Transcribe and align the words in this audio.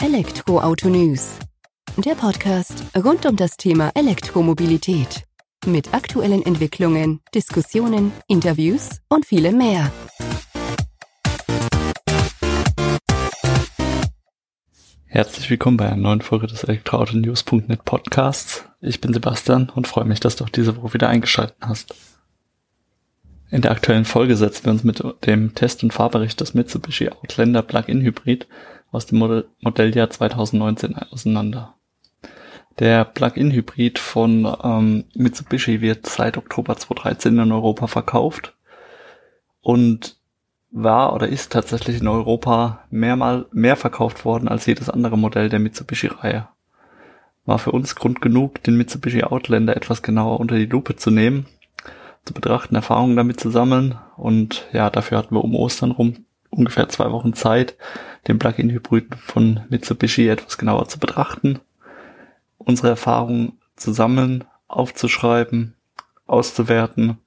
Elektroauto 0.00 0.88
News. 0.88 1.40
Der 1.96 2.14
Podcast 2.14 2.84
rund 2.96 3.26
um 3.26 3.34
das 3.34 3.56
Thema 3.56 3.90
Elektromobilität. 3.96 5.24
Mit 5.66 5.92
aktuellen 5.92 6.46
Entwicklungen, 6.46 7.20
Diskussionen, 7.34 8.12
Interviews 8.28 9.00
und 9.08 9.26
vielem 9.26 9.58
mehr. 9.58 9.90
Herzlich 15.06 15.50
willkommen 15.50 15.76
bei 15.76 15.86
einer 15.86 15.96
neuen 15.96 16.20
Folge 16.20 16.46
des 16.46 16.62
Elektroauto-News.net 16.62 17.84
Podcasts. 17.84 18.66
Ich 18.80 19.00
bin 19.00 19.12
Sebastian 19.12 19.68
und 19.68 19.88
freue 19.88 20.04
mich, 20.04 20.20
dass 20.20 20.36
du 20.36 20.44
auch 20.44 20.48
diese 20.48 20.76
Woche 20.76 20.94
wieder 20.94 21.08
eingeschaltet 21.08 21.56
hast. 21.60 21.96
In 23.50 23.62
der 23.62 23.72
aktuellen 23.72 24.04
Folge 24.04 24.36
setzen 24.36 24.66
wir 24.66 24.72
uns 24.72 24.84
mit 24.84 25.02
dem 25.26 25.56
Test- 25.56 25.82
und 25.82 25.92
Fahrbericht 25.92 26.40
des 26.40 26.54
Mitsubishi 26.54 27.08
Outlander 27.08 27.62
Plug-in 27.62 28.00
Hybrid 28.00 28.46
aus 28.90 29.06
dem 29.06 29.18
Modell 29.18 29.48
Modelljahr 29.60 30.10
2019 30.10 30.96
auseinander. 30.96 31.74
Der 32.78 33.04
Plug-in 33.04 33.50
Hybrid 33.50 33.98
von 33.98 34.56
ähm, 34.62 35.04
Mitsubishi 35.14 35.80
wird 35.80 36.06
seit 36.06 36.36
Oktober 36.36 36.76
2013 36.76 37.38
in 37.38 37.52
Europa 37.52 37.88
verkauft 37.88 38.54
und 39.60 40.16
war 40.70 41.12
oder 41.14 41.28
ist 41.28 41.52
tatsächlich 41.52 42.00
in 42.00 42.08
Europa 42.08 42.84
mehrmal 42.90 43.46
mehr 43.52 43.76
verkauft 43.76 44.24
worden 44.24 44.48
als 44.48 44.66
jedes 44.66 44.88
andere 44.88 45.18
Modell 45.18 45.48
der 45.48 45.58
Mitsubishi-Reihe. 45.58 46.46
War 47.46 47.58
für 47.58 47.72
uns 47.72 47.96
Grund 47.96 48.20
genug, 48.20 48.62
den 48.62 48.76
Mitsubishi 48.76 49.24
Outlander 49.24 49.76
etwas 49.76 50.02
genauer 50.02 50.38
unter 50.38 50.56
die 50.56 50.66
Lupe 50.66 50.96
zu 50.96 51.10
nehmen 51.10 51.46
zu 52.28 52.34
betrachten, 52.34 52.74
Erfahrungen 52.74 53.16
damit 53.16 53.40
zu 53.40 53.50
sammeln. 53.50 53.98
Und 54.16 54.66
ja, 54.72 54.90
dafür 54.90 55.18
hatten 55.18 55.34
wir 55.34 55.42
um 55.42 55.56
Ostern 55.56 55.90
rum 55.90 56.26
ungefähr 56.50 56.88
zwei 56.88 57.10
Wochen 57.12 57.34
Zeit, 57.34 57.76
den 58.26 58.38
Plug-in-Hybrid 58.38 59.14
von 59.16 59.60
Mitsubishi 59.68 60.28
etwas 60.28 60.58
genauer 60.58 60.88
zu 60.88 60.98
betrachten, 60.98 61.60
unsere 62.58 62.88
Erfahrungen 62.88 63.58
zu 63.76 63.92
sammeln, 63.92 64.44
aufzuschreiben, 64.66 65.74
auszuwerten, 66.26 67.18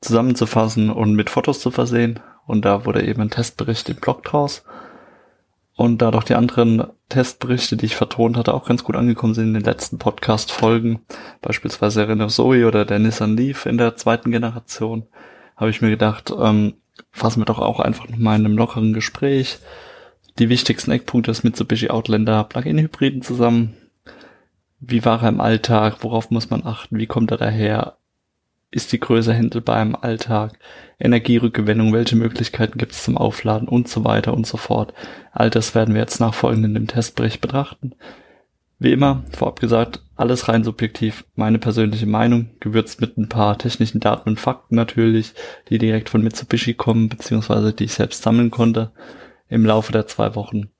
zusammenzufassen 0.00 0.90
und 0.90 1.14
mit 1.14 1.30
Fotos 1.30 1.60
zu 1.60 1.70
versehen. 1.70 2.20
Und 2.46 2.64
da 2.64 2.84
wurde 2.84 3.06
eben 3.06 3.20
ein 3.20 3.30
Testbericht 3.30 3.88
im 3.88 3.96
Blog 3.96 4.24
draus. 4.24 4.64
Und 5.76 6.02
da 6.02 6.10
doch 6.10 6.24
die 6.24 6.34
anderen 6.34 6.88
Testberichte, 7.08 7.76
die 7.76 7.86
ich 7.86 7.96
vertont 7.96 8.36
hatte, 8.36 8.52
auch 8.52 8.66
ganz 8.66 8.84
gut 8.84 8.96
angekommen 8.96 9.34
sind 9.34 9.48
in 9.48 9.54
den 9.54 9.64
letzten 9.64 9.98
Podcast-Folgen, 9.98 11.00
beispielsweise 11.40 12.06
Renault 12.06 12.32
Zoe 12.32 12.66
oder 12.66 12.84
der 12.84 12.98
Nissan 12.98 13.36
Leaf 13.36 13.66
in 13.66 13.78
der 13.78 13.96
zweiten 13.96 14.30
Generation, 14.30 15.06
habe 15.56 15.70
ich 15.70 15.80
mir 15.80 15.90
gedacht, 15.90 16.32
ähm, 16.38 16.74
fassen 17.10 17.40
wir 17.40 17.46
doch 17.46 17.58
auch 17.58 17.80
einfach 17.80 18.08
nochmal 18.08 18.38
in 18.38 18.46
einem 18.46 18.56
lockeren 18.56 18.92
Gespräch 18.92 19.58
die 20.38 20.48
wichtigsten 20.48 20.90
Eckpunkte 20.90 21.30
des 21.30 21.44
Mitsubishi 21.44 21.90
Outlander 21.90 22.44
Plug-in-Hybriden 22.44 23.22
zusammen. 23.22 23.76
Wie 24.78 25.04
war 25.04 25.22
er 25.22 25.28
im 25.28 25.40
Alltag? 25.40 25.98
Worauf 26.00 26.30
muss 26.30 26.50
man 26.50 26.64
achten? 26.64 26.98
Wie 26.98 27.06
kommt 27.06 27.30
er 27.30 27.36
daher? 27.36 27.96
ist 28.70 28.92
die 28.92 29.00
Größe 29.00 29.34
händelbar 29.34 29.82
im 29.82 29.96
Alltag, 29.96 30.52
Energierückgewinnung, 30.98 31.92
welche 31.92 32.16
Möglichkeiten 32.16 32.78
gibt 32.78 32.92
es 32.92 33.02
zum 33.02 33.18
Aufladen 33.18 33.68
und 33.68 33.88
so 33.88 34.04
weiter 34.04 34.32
und 34.32 34.46
so 34.46 34.56
fort. 34.56 34.94
All 35.32 35.50
das 35.50 35.74
werden 35.74 35.94
wir 35.94 36.00
jetzt 36.00 36.20
nachfolgend 36.20 36.64
in 36.64 36.74
dem 36.74 36.86
Testbericht 36.86 37.40
betrachten. 37.40 37.94
Wie 38.82 38.92
immer, 38.92 39.24
vorab 39.30 39.60
gesagt, 39.60 40.00
alles 40.16 40.48
rein 40.48 40.64
subjektiv, 40.64 41.26
meine 41.34 41.58
persönliche 41.58 42.06
Meinung, 42.06 42.48
gewürzt 42.60 43.02
mit 43.02 43.18
ein 43.18 43.28
paar 43.28 43.58
technischen 43.58 44.00
Daten 44.00 44.30
und 44.30 44.40
Fakten 44.40 44.74
natürlich, 44.74 45.34
die 45.68 45.76
direkt 45.76 46.08
von 46.08 46.22
Mitsubishi 46.22 46.72
kommen, 46.72 47.10
beziehungsweise 47.10 47.74
die 47.74 47.84
ich 47.84 47.92
selbst 47.92 48.22
sammeln 48.22 48.50
konnte 48.50 48.90
im 49.50 49.66
Laufe 49.66 49.92
der 49.92 50.06
zwei 50.06 50.34
Wochen. 50.34 50.70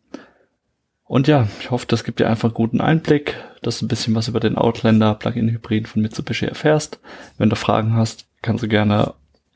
Und 1.04 1.28
ja, 1.28 1.46
ich 1.60 1.70
hoffe, 1.70 1.84
das 1.88 2.02
gibt 2.02 2.20
dir 2.20 2.30
einfach 2.30 2.48
einen 2.48 2.54
guten 2.54 2.80
Einblick, 2.80 3.36
dass 3.60 3.80
du 3.80 3.84
ein 3.84 3.88
bisschen 3.88 4.14
was 4.14 4.28
über 4.28 4.40
den 4.40 4.56
Outlander 4.56 5.14
Plug-in 5.14 5.50
Hybrid 5.50 5.86
von 5.86 6.00
Mitsubishi 6.00 6.46
erfährst. 6.46 7.00
Wenn 7.36 7.50
du 7.50 7.56
Fragen 7.56 7.94
hast, 7.94 8.28
kannst 8.40 8.64
du 8.64 8.68
gerne 8.68 9.12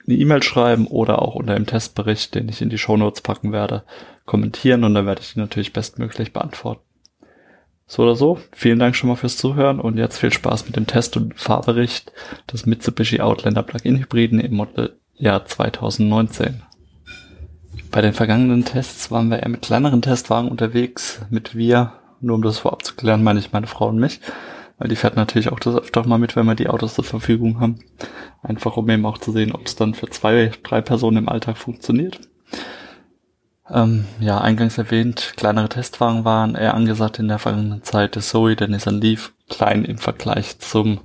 eine 0.06 0.16
E-Mail 0.18 0.42
schreiben 0.42 0.86
oder 0.86 1.22
auch 1.22 1.34
unter 1.34 1.54
dem 1.54 1.64
Testbericht, 1.64 2.34
den 2.34 2.50
ich 2.50 2.60
in 2.60 2.68
die 2.68 2.76
Show 2.76 2.98
Notes 2.98 3.22
packen 3.22 3.52
werde, 3.52 3.84
kommentieren 4.26 4.84
und 4.84 4.92
dann 4.92 5.06
werde 5.06 5.22
ich 5.22 5.32
die 5.32 5.38
natürlich 5.38 5.72
bestmöglich 5.72 6.34
beantworten. 6.34 6.82
So 7.86 8.02
oder 8.02 8.16
so, 8.16 8.38
vielen 8.52 8.78
Dank 8.78 8.96
schon 8.96 9.08
mal 9.10 9.16
fürs 9.16 9.36
Zuhören 9.36 9.78
und 9.78 9.98
jetzt 9.98 10.18
viel 10.18 10.32
Spaß 10.32 10.66
mit 10.66 10.76
dem 10.76 10.86
Test- 10.86 11.16
und 11.18 11.38
Fahrbericht 11.38 12.12
des 12.50 12.64
Mitsubishi 12.64 13.20
Outlander 13.20 13.62
Plug-in 13.62 13.98
Hybriden 13.98 14.40
im 14.40 14.54
Modelljahr 14.54 15.44
2019. 15.44 16.62
Bei 17.90 18.00
den 18.00 18.14
vergangenen 18.14 18.64
Tests 18.64 19.10
waren 19.10 19.28
wir 19.28 19.40
eher 19.40 19.50
mit 19.50 19.62
kleineren 19.62 20.00
Testwagen 20.00 20.50
unterwegs, 20.50 21.20
mit 21.28 21.54
wir, 21.54 21.92
nur 22.20 22.36
um 22.36 22.42
das 22.42 22.58
vorab 22.58 22.84
zu 22.84 22.94
klären, 22.94 23.22
meine 23.22 23.38
ich 23.38 23.52
meine 23.52 23.66
Frau 23.66 23.88
und 23.88 23.98
mich, 23.98 24.20
weil 24.78 24.88
die 24.88 24.96
fährt 24.96 25.16
natürlich 25.16 25.52
auch 25.52 25.60
das 25.60 25.76
öfter 25.76 26.06
mal 26.06 26.18
mit, 26.18 26.36
wenn 26.36 26.46
wir 26.46 26.54
die 26.54 26.68
Autos 26.68 26.94
zur 26.94 27.04
Verfügung 27.04 27.60
haben. 27.60 27.80
Einfach 28.42 28.78
um 28.78 28.88
eben 28.88 29.04
auch 29.06 29.18
zu 29.18 29.30
sehen, 29.30 29.52
ob 29.52 29.66
es 29.66 29.76
dann 29.76 29.94
für 29.94 30.08
zwei, 30.08 30.50
drei 30.62 30.80
Personen 30.80 31.18
im 31.18 31.28
Alltag 31.28 31.58
funktioniert. 31.58 32.18
Ähm, 33.70 34.04
ja, 34.20 34.40
eingangs 34.40 34.76
erwähnt, 34.76 35.34
kleinere 35.36 35.68
Testwagen 35.68 36.24
waren 36.24 36.54
eher 36.54 36.74
angesagt 36.74 37.18
in 37.18 37.28
der 37.28 37.38
vergangenen 37.38 37.82
Zeit. 37.82 38.14
Der 38.14 38.22
Zoe, 38.22 38.56
der 38.56 38.68
Nissan 38.68 39.00
Leaf, 39.00 39.32
klein 39.48 39.84
im 39.84 39.98
Vergleich 39.98 40.58
zum 40.58 41.00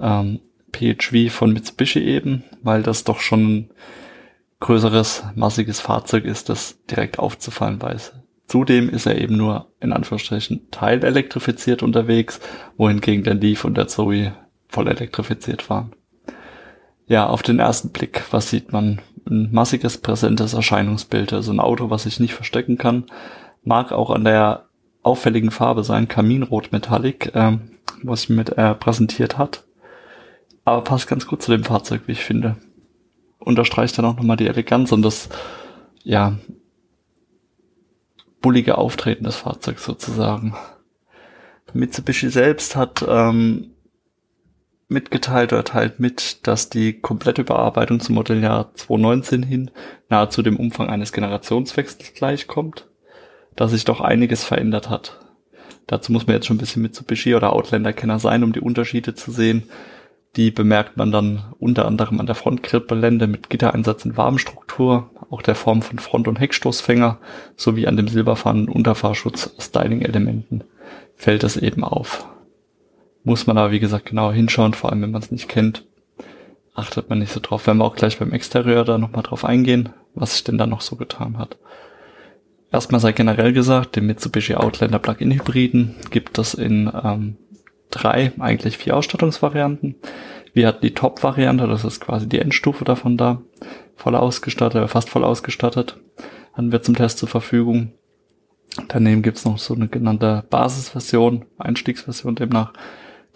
ähm, 0.00 0.40
PHV 0.72 1.32
von 1.32 1.52
Mitsubishi 1.52 2.00
eben, 2.00 2.42
weil 2.62 2.82
das 2.82 3.04
doch 3.04 3.20
schon 3.20 3.70
größeres, 4.60 5.24
massiges 5.34 5.80
Fahrzeug 5.80 6.24
ist, 6.24 6.48
das 6.48 6.84
direkt 6.90 7.18
aufzufallen 7.18 7.80
weiß. 7.80 8.12
Zudem 8.46 8.88
ist 8.90 9.06
er 9.06 9.20
eben 9.20 9.36
nur 9.36 9.72
in 9.80 9.92
Anführungsstrichen 9.92 10.70
teilelektrifiziert 10.70 11.82
unterwegs, 11.82 12.40
wohingegen 12.76 13.24
der 13.24 13.34
Leaf 13.34 13.64
und 13.64 13.76
der 13.76 13.88
Zoe 13.88 14.34
voll 14.68 14.88
elektrifiziert 14.88 15.70
waren. 15.70 15.92
Ja, 17.06 17.26
auf 17.26 17.42
den 17.42 17.58
ersten 17.58 17.90
Blick, 17.90 18.24
was 18.30 18.50
sieht 18.50 18.72
man? 18.72 19.00
Ein 19.28 19.50
massiges, 19.52 19.98
präsentes 19.98 20.52
Erscheinungsbild, 20.52 21.32
also 21.32 21.52
ein 21.52 21.60
Auto, 21.60 21.88
was 21.88 22.02
sich 22.02 22.20
nicht 22.20 22.34
verstecken 22.34 22.76
kann, 22.76 23.04
mag 23.62 23.90
auch 23.90 24.10
an 24.10 24.24
der 24.24 24.66
auffälligen 25.02 25.50
Farbe 25.50 25.82
sein, 25.82 26.08
Kaminrot 26.08 26.72
Metallic, 26.72 27.32
ähm, 27.34 27.70
was 28.02 28.24
ich 28.24 28.28
mit 28.30 28.56
äh, 28.58 28.74
präsentiert 28.74 29.38
hat. 29.38 29.64
Aber 30.66 30.82
passt 30.82 31.08
ganz 31.08 31.26
gut 31.26 31.42
zu 31.42 31.50
dem 31.50 31.64
Fahrzeug, 31.64 32.02
wie 32.06 32.12
ich 32.12 32.24
finde 32.24 32.56
unterstreicht 33.44 33.96
dann 33.98 34.06
auch 34.06 34.16
nochmal 34.16 34.36
die 34.36 34.48
Eleganz 34.48 34.90
und 34.92 35.02
das, 35.02 35.28
ja, 36.02 36.38
bullige 38.40 38.76
Auftreten 38.78 39.24
des 39.24 39.36
Fahrzeugs 39.36 39.84
sozusagen. 39.84 40.54
Mitsubishi 41.72 42.28
selbst 42.28 42.76
hat 42.76 43.04
ähm, 43.06 43.73
mitgeteilt 44.88 45.52
oder 45.52 45.64
teilt 45.64 46.00
mit, 46.00 46.46
dass 46.46 46.68
die 46.68 47.00
komplette 47.00 47.42
Überarbeitung 47.42 48.00
zum 48.00 48.14
Modelljahr 48.14 48.74
2019 48.74 49.42
hin 49.42 49.70
nahezu 50.08 50.42
dem 50.42 50.56
Umfang 50.56 50.88
eines 50.88 51.12
Generationswechsels 51.12 52.14
gleichkommt, 52.14 52.86
dass 53.56 53.70
sich 53.70 53.84
doch 53.84 54.00
einiges 54.00 54.44
verändert 54.44 54.90
hat. 54.90 55.18
Dazu 55.86 56.12
muss 56.12 56.26
man 56.26 56.36
jetzt 56.36 56.46
schon 56.46 56.56
ein 56.56 56.60
bisschen 56.60 56.82
Mitsubishi 56.82 57.34
oder 57.34 57.52
Outlander-Kenner 57.52 58.18
sein, 58.18 58.42
um 58.42 58.52
die 58.52 58.60
Unterschiede 58.60 59.14
zu 59.14 59.30
sehen. 59.30 59.64
Die 60.36 60.50
bemerkt 60.50 60.96
man 60.96 61.12
dann 61.12 61.44
unter 61.58 61.86
anderem 61.86 62.18
an 62.20 62.26
der 62.26 62.34
Frontgrillblende 62.34 63.26
mit 63.26 63.50
Gittereinsatz 63.50 64.04
in 64.04 64.16
Wabenstruktur, 64.16 65.10
auch 65.30 65.42
der 65.42 65.54
Form 65.54 65.82
von 65.82 65.98
Front- 65.98 66.26
und 66.26 66.40
Heckstoßfänger 66.40 67.18
sowie 67.56 67.86
an 67.86 67.96
dem 67.96 68.08
silberfarbenen 68.08 68.68
Unterfahrschutz 68.68 69.54
Styling-Elementen 69.60 70.64
fällt 71.16 71.42
das 71.42 71.56
eben 71.56 71.84
auf. 71.84 72.26
Muss 73.24 73.46
man 73.46 73.58
aber 73.58 73.72
wie 73.72 73.80
gesagt 73.80 74.06
genauer 74.06 74.34
hinschauen, 74.34 74.74
vor 74.74 74.90
allem 74.90 75.02
wenn 75.02 75.10
man 75.10 75.22
es 75.22 75.30
nicht 75.30 75.48
kennt, 75.48 75.84
achtet 76.74 77.08
man 77.08 77.18
nicht 77.18 77.32
so 77.32 77.40
drauf. 77.40 77.66
Wenn 77.66 77.78
wir 77.78 77.84
auch 77.84 77.96
gleich 77.96 78.18
beim 78.18 78.32
Exterieur 78.32 78.84
da 78.84 78.98
nochmal 78.98 79.22
drauf 79.22 79.44
eingehen, 79.44 79.88
was 80.14 80.34
sich 80.34 80.44
denn 80.44 80.58
da 80.58 80.66
noch 80.66 80.82
so 80.82 80.96
getan 80.96 81.38
hat. 81.38 81.56
Erstmal 82.70 83.00
sei 83.00 83.12
generell 83.12 83.52
gesagt, 83.52 83.96
den 83.96 84.06
Mitsubishi 84.06 84.54
Outlander 84.54 84.98
Plug-in 84.98 85.32
Hybriden 85.32 85.94
gibt 86.10 86.38
es 86.38 86.54
in 86.54 86.90
ähm, 87.02 87.36
drei, 87.90 88.32
eigentlich 88.38 88.76
vier 88.76 88.96
Ausstattungsvarianten. 88.96 89.94
Wir 90.52 90.66
hatten 90.66 90.82
die 90.82 90.94
Top-Variante, 90.94 91.66
das 91.66 91.84
ist 91.84 92.00
quasi 92.00 92.28
die 92.28 92.40
Endstufe 92.40 92.84
davon 92.84 93.16
da, 93.16 93.42
voll 93.96 94.16
ausgestattet, 94.16 94.90
fast 94.90 95.08
voll 95.08 95.24
ausgestattet, 95.24 95.96
hatten 96.52 96.72
wir 96.72 96.82
zum 96.82 96.94
Test 96.94 97.18
zur 97.18 97.28
Verfügung. 97.28 97.92
Daneben 98.88 99.22
gibt's 99.22 99.44
noch 99.44 99.58
so 99.58 99.74
eine 99.74 99.88
genannte 99.88 100.44
Basisversion, 100.50 101.44
Einstiegsversion 101.58 102.34
demnach, 102.34 102.72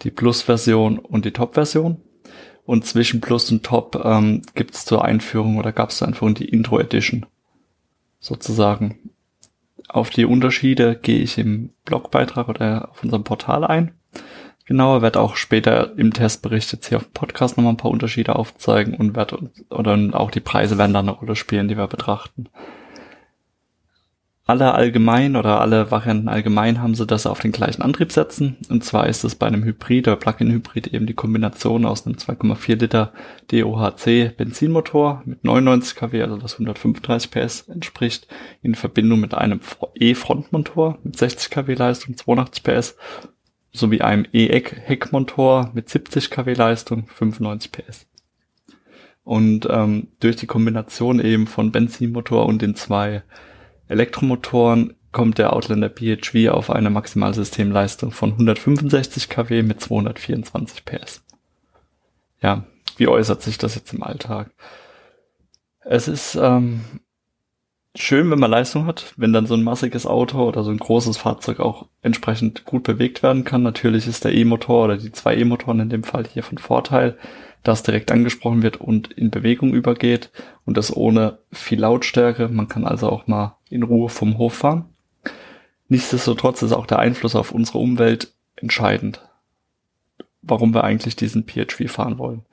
die 0.01 0.11
Plus-Version 0.11 0.99
und 0.99 1.25
die 1.25 1.31
Top-Version. 1.31 2.01
Und 2.65 2.85
zwischen 2.85 3.19
Plus 3.19 3.51
und 3.51 3.63
Top 3.63 3.99
ähm, 4.03 4.43
gibt's 4.53 4.85
zur 4.85 5.03
Einführung 5.03 5.57
oder 5.57 5.71
gab's 5.71 5.97
zur 5.97 6.07
Einführung 6.07 6.35
die 6.35 6.49
Intro 6.49 6.79
Edition 6.79 7.25
sozusagen. 8.19 9.09
Auf 9.87 10.11
die 10.11 10.25
Unterschiede 10.25 10.95
gehe 10.95 11.19
ich 11.19 11.39
im 11.39 11.71
Blogbeitrag 11.85 12.47
oder 12.47 12.89
auf 12.91 13.03
unserem 13.03 13.23
Portal 13.23 13.63
ein 13.63 13.93
genauer, 14.69 15.01
werde 15.01 15.19
auch 15.19 15.35
später 15.35 15.97
im 15.97 16.13
Testbericht 16.13 16.71
jetzt 16.71 16.87
hier 16.87 16.99
auf 16.99 17.05
dem 17.05 17.13
Podcast 17.13 17.57
nochmal 17.57 17.73
ein 17.73 17.77
paar 17.77 17.89
Unterschiede 17.89 18.35
aufzeigen 18.35 18.93
und 18.93 19.15
werde 19.15 19.49
oder 19.71 19.97
auch 20.13 20.29
die 20.29 20.41
Preise 20.41 20.77
werden 20.77 20.93
dann 20.93 21.09
eine 21.09 21.17
Rolle 21.17 21.35
spielen, 21.35 21.67
die 21.67 21.75
wir 21.75 21.87
betrachten. 21.87 22.49
Alle 24.49 24.73
allgemein 24.73 25.35
oder 25.35 25.61
alle 25.61 25.91
Varianten 25.91 26.27
allgemein 26.27 26.81
haben 26.81 26.95
sie 26.95 27.05
das 27.05 27.27
auf 27.27 27.39
den 27.39 27.51
gleichen 27.51 27.83
Antrieb 27.83 28.11
setzen. 28.11 28.57
Und 28.67 28.83
zwar 28.83 29.05
ist 29.05 29.23
es 29.23 29.35
bei 29.35 29.45
einem 29.45 29.63
Hybrid 29.63 30.07
oder 30.07 30.15
Plug-in-Hybrid 30.15 30.87
eben 30.87 31.05
die 31.05 31.13
Kombination 31.13 31.85
aus 31.85 32.07
einem 32.07 32.15
2,4 32.15 32.79
Liter 32.79 33.13
DOHC 33.51 34.35
Benzinmotor 34.35 35.21
mit 35.25 35.43
99 35.43 35.95
kW, 35.95 36.23
also 36.23 36.37
das 36.37 36.53
135 36.53 37.29
PS 37.29 37.61
entspricht, 37.69 38.27
in 38.63 38.73
Verbindung 38.73 39.19
mit 39.19 39.35
einem 39.35 39.59
E-Frontmotor 39.93 40.97
mit 41.03 41.15
60 41.15 41.51
kW 41.51 41.75
Leistung, 41.75 42.17
82 42.17 42.63
PS, 42.63 42.95
sowie 43.71 44.01
einem 44.01 44.25
E-Heckmotor 44.33 45.69
mit 45.75 45.89
70 45.89 46.31
kW 46.31 46.53
Leistung, 46.55 47.05
95 47.05 47.71
PS. 47.71 48.07
Und 49.23 49.67
ähm, 49.69 50.07
durch 50.19 50.37
die 50.37 50.47
Kombination 50.47 51.19
eben 51.19 51.45
von 51.45 51.71
Benzinmotor 51.71 52.47
und 52.47 52.63
den 52.63 52.73
zwei 52.73 53.21
Elektromotoren 53.89 54.93
kommt 55.11 55.39
der 55.39 55.53
Outlander 55.53 55.89
PHV 55.89 56.49
auf 56.49 56.69
eine 56.69 56.89
Maximalsystemleistung 56.89 58.11
von 58.11 58.31
165 58.31 59.27
kW 59.27 59.63
mit 59.63 59.81
224 59.81 60.85
PS. 60.85 61.23
Ja, 62.41 62.63
wie 62.97 63.07
äußert 63.07 63.41
sich 63.41 63.57
das 63.57 63.75
jetzt 63.75 63.93
im 63.93 64.03
Alltag? 64.03 64.51
Es 65.81 66.07
ist 66.07 66.35
ähm, 66.35 66.81
schön, 67.95 68.29
wenn 68.29 68.39
man 68.39 68.51
Leistung 68.51 68.85
hat, 68.85 69.13
wenn 69.17 69.33
dann 69.33 69.45
so 69.45 69.55
ein 69.55 69.63
massiges 69.63 70.05
Auto 70.05 70.47
oder 70.47 70.63
so 70.63 70.71
ein 70.71 70.77
großes 70.77 71.17
Fahrzeug 71.17 71.59
auch 71.59 71.87
entsprechend 72.01 72.65
gut 72.65 72.83
bewegt 72.83 73.23
werden 73.23 73.43
kann. 73.43 73.63
Natürlich 73.63 74.07
ist 74.07 74.25
der 74.25 74.33
E-Motor 74.33 74.85
oder 74.85 74.97
die 74.97 75.11
zwei 75.11 75.35
E-Motoren 75.35 75.79
in 75.79 75.89
dem 75.89 76.03
Fall 76.03 76.25
hier 76.27 76.43
von 76.43 76.57
Vorteil 76.57 77.17
das 77.63 77.83
direkt 77.83 78.11
angesprochen 78.11 78.63
wird 78.63 78.77
und 78.77 79.11
in 79.11 79.31
Bewegung 79.31 79.73
übergeht 79.73 80.31
und 80.65 80.77
das 80.77 80.95
ohne 80.95 81.39
viel 81.51 81.79
Lautstärke. 81.79 82.47
Man 82.47 82.69
kann 82.69 82.85
also 82.85 83.09
auch 83.09 83.27
mal 83.27 83.57
in 83.69 83.83
Ruhe 83.83 84.09
vom 84.09 84.37
Hof 84.37 84.53
fahren. 84.53 84.85
Nichtsdestotrotz 85.89 86.61
ist 86.61 86.71
auch 86.71 86.85
der 86.85 86.99
Einfluss 86.99 87.35
auf 87.35 87.51
unsere 87.51 87.79
Umwelt 87.79 88.31
entscheidend, 88.55 89.21
warum 90.41 90.73
wir 90.73 90.83
eigentlich 90.83 91.15
diesen 91.15 91.45
PHV 91.45 91.91
fahren 91.91 92.17
wollen. 92.17 92.45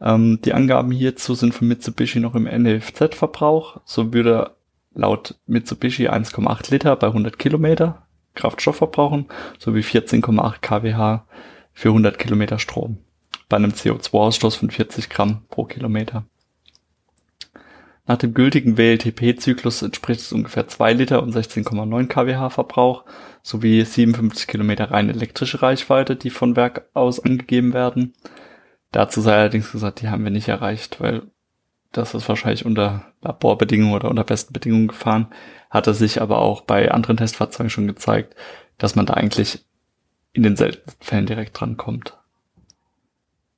Ähm, 0.00 0.40
die 0.44 0.52
Angaben 0.52 0.90
hierzu 0.90 1.34
sind 1.34 1.54
von 1.54 1.68
Mitsubishi 1.68 2.20
noch 2.20 2.34
im 2.34 2.44
NFZ-Verbrauch. 2.44 3.80
So 3.84 4.12
würde 4.12 4.50
laut 4.94 5.36
Mitsubishi 5.46 6.08
1,8 6.08 6.70
Liter 6.70 6.96
bei 6.96 7.08
100 7.08 7.38
Kilometer 7.38 8.06
Kraftstoff 8.34 8.76
verbrauchen, 8.76 9.26
sowie 9.58 9.80
14,8 9.80 10.60
kWh 10.60 11.22
für 11.72 11.88
100 11.88 12.18
Kilometer 12.18 12.58
Strom 12.58 12.98
bei 13.48 13.56
einem 13.56 13.72
CO2-Ausstoß 13.72 14.56
von 14.56 14.70
40 14.70 15.08
Gramm 15.10 15.42
pro 15.48 15.64
Kilometer. 15.64 16.24
Nach 18.06 18.18
dem 18.18 18.34
gültigen 18.34 18.76
WLTP-Zyklus 18.76 19.80
entspricht 19.80 20.20
es 20.20 20.32
ungefähr 20.32 20.68
2 20.68 20.92
Liter 20.92 21.22
und 21.22 21.34
16,9 21.34 22.06
kWh 22.06 22.50
Verbrauch 22.50 23.04
sowie 23.42 23.82
57 23.82 24.46
Kilometer 24.46 24.90
rein 24.90 25.08
elektrische 25.08 25.62
Reichweite, 25.62 26.14
die 26.16 26.30
von 26.30 26.54
Werk 26.54 26.88
aus 26.92 27.20
angegeben 27.20 27.72
werden. 27.72 28.12
Dazu 28.92 29.22
sei 29.22 29.34
allerdings 29.34 29.72
gesagt, 29.72 30.02
die 30.02 30.08
haben 30.08 30.24
wir 30.24 30.30
nicht 30.30 30.48
erreicht, 30.48 31.00
weil 31.00 31.22
das 31.96 32.12
ist 32.14 32.28
wahrscheinlich 32.28 32.66
unter 32.66 33.06
Laborbedingungen 33.22 33.94
oder 33.94 34.10
unter 34.10 34.24
besten 34.24 34.52
Bedingungen 34.52 34.88
gefahren, 34.88 35.28
hatte 35.70 35.94
sich 35.94 36.20
aber 36.20 36.38
auch 36.38 36.62
bei 36.62 36.90
anderen 36.90 37.16
Testfahrzeugen 37.16 37.70
schon 37.70 37.86
gezeigt, 37.86 38.34
dass 38.78 38.96
man 38.96 39.06
da 39.06 39.14
eigentlich 39.14 39.64
in 40.32 40.42
den 40.42 40.56
seltensten 40.56 41.04
Fällen 41.04 41.26
direkt 41.26 41.58
dran 41.58 41.76
kommt. 41.76 42.18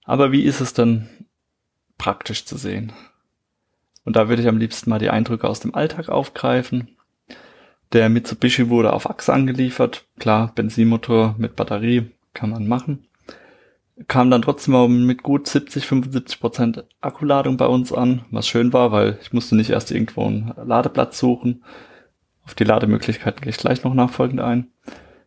Aber 0.05 0.33
wie 0.33 0.43
ist 0.43 0.61
es 0.61 0.75
denn 0.75 1.09
praktisch 1.99 2.45
zu 2.45 2.57
sehen? 2.57 2.93
Und 4.05 4.17
da 4.17 4.29
würde 4.29 4.43
ich 4.43 4.49
am 4.49 4.59
liebsten 4.59 4.91
mal 4.91 4.99
die 4.99 5.11
Eindrücke 5.11 5.49
aus 5.49 5.61
dem 5.61 5.75
Alltag 5.75 6.11
aufgreifen. 6.11 6.97
Der 7.93 8.09
Mitsubishi 8.09 8.69
wurde 8.69 8.93
auf 8.93 9.09
Achse 9.09 9.33
angeliefert. 9.33 10.05
Klar, 10.19 10.53
Benzinmotor 10.55 11.35
mit 11.39 11.57
Batterie 11.57 12.11
kann 12.35 12.51
man 12.51 12.69
machen. 12.69 13.07
Kam 14.09 14.31
dann 14.31 14.43
trotzdem 14.43 15.07
mit 15.07 15.23
gut 15.23 15.49
70, 15.49 15.87
75 15.87 16.39
Prozent 16.39 16.85
Akkuladung 17.01 17.57
bei 17.57 17.67
uns 17.67 17.93
an, 17.93 18.25
was 18.31 18.47
schön 18.47 18.73
war, 18.75 18.93
weil 18.93 19.19
ich 19.23 19.33
musste 19.33 19.57
nicht 19.57 19.71
erst 19.71 19.91
irgendwo 19.91 20.27
einen 20.27 20.53
Ladeplatz 20.65 21.19
suchen. 21.19 21.65
Auf 22.45 22.55
die 22.55 22.65
Lademöglichkeiten 22.65 23.41
gehe 23.41 23.51
ich 23.51 23.57
gleich 23.57 23.85
noch 23.85 23.95
nachfolgend 23.95 24.41
ein, 24.41 24.69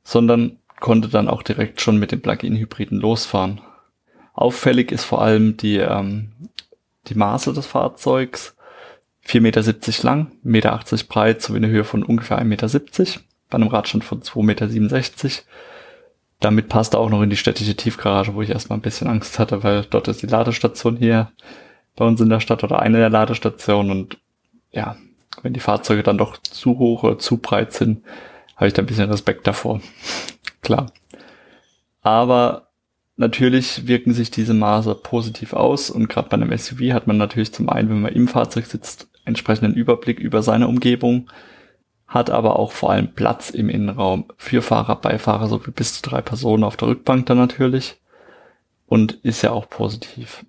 sondern 0.04 0.58
konnte 0.80 1.10
dann 1.10 1.28
auch 1.28 1.42
direkt 1.42 1.82
schon 1.82 1.98
mit 1.98 2.12
dem 2.12 2.22
Plug-in-Hybriden 2.22 3.00
losfahren. 3.00 3.60
Auffällig 4.34 4.92
ist 4.92 5.04
vor 5.04 5.22
allem 5.22 5.58
die, 5.58 5.78
ähm, 5.78 6.32
die 7.08 7.16
Maße 7.16 7.54
des 7.54 7.66
Fahrzeugs. 7.66 8.56
4,70 9.26 9.42
Meter 9.42 10.04
lang, 10.04 10.32
1,80 10.44 10.44
Meter 10.44 10.80
breit 11.10 11.42
sowie 11.42 11.58
eine 11.58 11.68
Höhe 11.68 11.84
von 11.84 12.04
ungefähr 12.04 12.40
1,70 12.40 12.46
Meter 12.46 12.70
bei 13.50 13.56
einem 13.56 13.68
Radstand 13.68 14.04
von 14.04 14.22
2,67 14.22 14.42
Meter. 14.44 15.44
Damit 16.40 16.70
passt 16.70 16.94
er 16.94 17.00
auch 17.00 17.10
noch 17.10 17.22
in 17.22 17.30
die 17.30 17.38
städtische 17.38 17.76
Tiefgarage, 17.76 18.34
wo 18.34 18.42
ich 18.42 18.50
erstmal 18.50 18.78
ein 18.78 18.84
bisschen 18.84 19.08
Angst 19.08 19.40
hatte, 19.40 19.64
weil 19.64 19.86
dort 19.90 20.08
ist 20.08 20.22
die 20.22 20.28
Ladestation 20.28 20.96
hier 20.98 21.32
bei 21.96 22.06
uns 22.06 22.22
in 22.22 22.30
der 22.30 22.40
Stadt 22.40 22.64
oder 22.64 22.80
eine 22.80 22.98
der 22.98 23.10
Ladestationen 23.10 23.92
und 23.92 24.18
ja, 24.72 24.96
wenn 25.42 25.54
die 25.54 25.60
Fahrzeuge 25.60 26.04
dann 26.04 26.18
doch 26.18 26.38
zu 26.38 26.78
hoch 26.78 27.04
oder 27.04 27.20
zu 27.20 27.38
breit 27.38 27.74
sind, 27.74 28.04
habe 28.56 28.68
ich 28.68 28.74
da 28.74 28.82
ein 28.82 28.86
bisschen 28.86 29.10
Respekt 29.10 29.48
davor. 29.48 29.82
Klar. 30.62 30.92
Aber 32.02 32.70
Natürlich 33.20 33.86
wirken 33.86 34.14
sich 34.14 34.32
diese 34.32 34.54
Maße 34.54 34.96
positiv 34.96 35.52
aus 35.52 35.90
und 35.90 36.08
gerade 36.08 36.30
bei 36.30 36.36
einem 36.36 36.58
SUV 36.58 36.94
hat 36.94 37.06
man 37.06 37.18
natürlich 37.18 37.52
zum 37.52 37.68
einen, 37.68 37.90
wenn 37.90 38.00
man 38.00 38.14
im 38.14 38.30
Fahrzeug 38.30 38.66
sitzt, 38.66 39.10
entsprechenden 39.26 39.74
Überblick 39.74 40.22
über 40.22 40.42
seine 40.42 40.70
Umgebung, 40.70 41.30
hat 42.10 42.32
aber 42.32 42.58
auch 42.58 42.72
vor 42.72 42.90
allem 42.90 43.14
Platz 43.14 43.52
im 43.52 43.70
Innenraum 43.70 44.26
für 44.36 44.62
Fahrer, 44.64 44.96
Beifahrer 44.96 45.48
sowie 45.48 45.72
bis 45.72 45.94
zu 45.94 46.10
drei 46.10 46.22
Personen 46.22 46.64
auf 46.64 46.76
der 46.76 46.90
Rückbank 46.90 47.28
dann 47.28 47.38
natürlich 47.38 48.02
und 48.88 49.14
ist 49.24 49.44
ja 49.44 49.52
auch 49.52 49.70
positiv. 49.70 50.44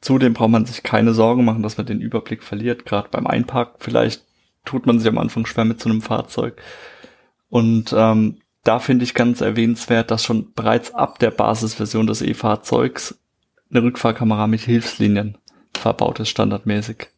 Zudem 0.00 0.32
braucht 0.32 0.50
man 0.50 0.64
sich 0.64 0.84
keine 0.84 1.12
Sorgen 1.12 1.44
machen, 1.44 1.62
dass 1.62 1.76
man 1.76 1.86
den 1.86 2.00
Überblick 2.00 2.44
verliert. 2.44 2.86
Gerade 2.86 3.08
beim 3.10 3.26
Einparken 3.26 3.76
vielleicht 3.78 4.24
tut 4.64 4.86
man 4.86 5.00
sich 5.00 5.08
am 5.08 5.18
Anfang 5.18 5.44
schwer 5.44 5.64
mit 5.64 5.80
so 5.80 5.90
einem 5.90 6.02
Fahrzeug. 6.02 6.62
Und 7.48 7.92
ähm, 7.96 8.40
da 8.62 8.78
finde 8.78 9.04
ich 9.04 9.14
ganz 9.14 9.40
erwähnenswert, 9.40 10.10
dass 10.12 10.24
schon 10.24 10.52
bereits 10.54 10.94
ab 10.94 11.18
der 11.18 11.32
Basisversion 11.32 12.06
des 12.06 12.22
E-Fahrzeugs 12.22 13.18
eine 13.70 13.82
Rückfahrkamera 13.82 14.46
mit 14.46 14.60
Hilfslinien 14.60 15.38
verbaut 15.74 16.20
ist, 16.20 16.28
standardmäßig. 16.28 17.08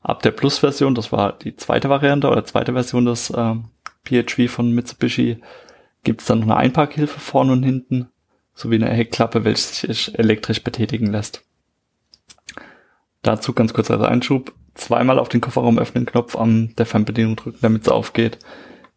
Ab 0.00 0.22
der 0.22 0.30
Plus-Version, 0.30 0.94
das 0.94 1.12
war 1.12 1.32
die 1.32 1.56
zweite 1.56 1.88
Variante 1.88 2.28
oder 2.28 2.44
zweite 2.44 2.72
Version 2.72 3.06
des 3.06 3.30
äh, 3.30 3.54
PHV 4.04 4.50
von 4.50 4.72
Mitsubishi, 4.72 5.38
gibt 6.04 6.20
es 6.20 6.26
dann 6.26 6.40
noch 6.40 6.46
eine 6.46 6.56
Einparkhilfe 6.56 7.18
vorne 7.18 7.52
und 7.52 7.62
hinten, 7.62 8.08
sowie 8.54 8.76
eine 8.76 8.90
Heckklappe, 8.90 9.44
welche 9.44 9.62
sich 9.86 10.18
elektrisch 10.18 10.62
betätigen 10.62 11.06
lässt. 11.06 11.44
Dazu 13.22 13.52
ganz 13.52 13.74
kurz 13.74 13.90
als 13.90 14.02
Einschub, 14.02 14.52
zweimal 14.74 15.18
auf 15.18 15.28
den 15.28 15.40
Kofferraum 15.40 15.78
öffnen 15.78 16.06
Knopf 16.06 16.36
an 16.36 16.74
der 16.78 16.86
Fernbedienung 16.86 17.36
drücken, 17.36 17.58
damit 17.60 17.82
es 17.82 17.88
aufgeht. 17.88 18.38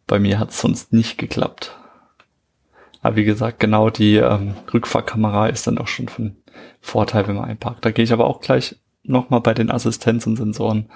Bei 0.06 0.18
mir 0.18 0.38
hat 0.38 0.50
es 0.50 0.60
sonst 0.60 0.92
nicht 0.92 1.18
geklappt. 1.18 1.76
Aber 3.02 3.16
wie 3.16 3.24
gesagt, 3.24 3.58
genau 3.58 3.90
die 3.90 4.16
ähm, 4.16 4.54
Rückfahrkamera 4.72 5.48
ist 5.48 5.66
dann 5.66 5.76
doch 5.76 5.88
schon 5.88 6.08
von 6.08 6.36
Vorteil, 6.80 7.26
wenn 7.26 7.36
man 7.36 7.46
einparkt. 7.46 7.84
Da 7.84 7.90
gehe 7.90 8.04
ich 8.04 8.12
aber 8.12 8.26
auch 8.26 8.40
gleich 8.40 8.76
nochmal 9.04 9.40
bei 9.40 9.54
den 9.54 9.70
Assistenz 9.70 10.26
und 10.26 10.36
Sensoren, 10.36 10.86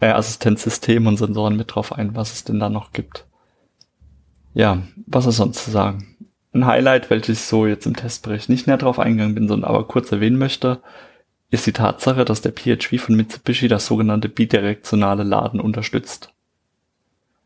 äh, 0.00 0.08
Assistenzsystemen 0.08 1.08
und 1.08 1.16
Sensoren 1.16 1.56
mit 1.56 1.74
drauf 1.74 1.92
ein, 1.92 2.14
was 2.16 2.32
es 2.32 2.44
denn 2.44 2.60
da 2.60 2.68
noch 2.68 2.92
gibt. 2.92 3.26
Ja, 4.54 4.82
was 5.06 5.26
ist 5.26 5.36
sonst 5.36 5.64
zu 5.64 5.70
sagen? 5.70 6.16
Ein 6.52 6.66
Highlight, 6.66 7.10
welches 7.10 7.40
ich 7.40 7.44
so 7.44 7.66
jetzt 7.66 7.86
im 7.86 7.96
Testbericht 7.96 8.48
nicht 8.48 8.66
näher 8.66 8.78
drauf 8.78 8.98
eingegangen 8.98 9.34
bin, 9.34 9.48
sondern 9.48 9.68
aber 9.68 9.86
kurz 9.86 10.10
erwähnen 10.10 10.38
möchte, 10.38 10.80
ist 11.50 11.66
die 11.66 11.72
Tatsache, 11.72 12.24
dass 12.24 12.42
der 12.42 12.52
PHV 12.52 13.00
von 13.00 13.14
Mitsubishi 13.14 13.68
das 13.68 13.86
sogenannte 13.86 14.28
bidirektionale 14.28 15.22
Laden 15.22 15.60
unterstützt. 15.60 16.32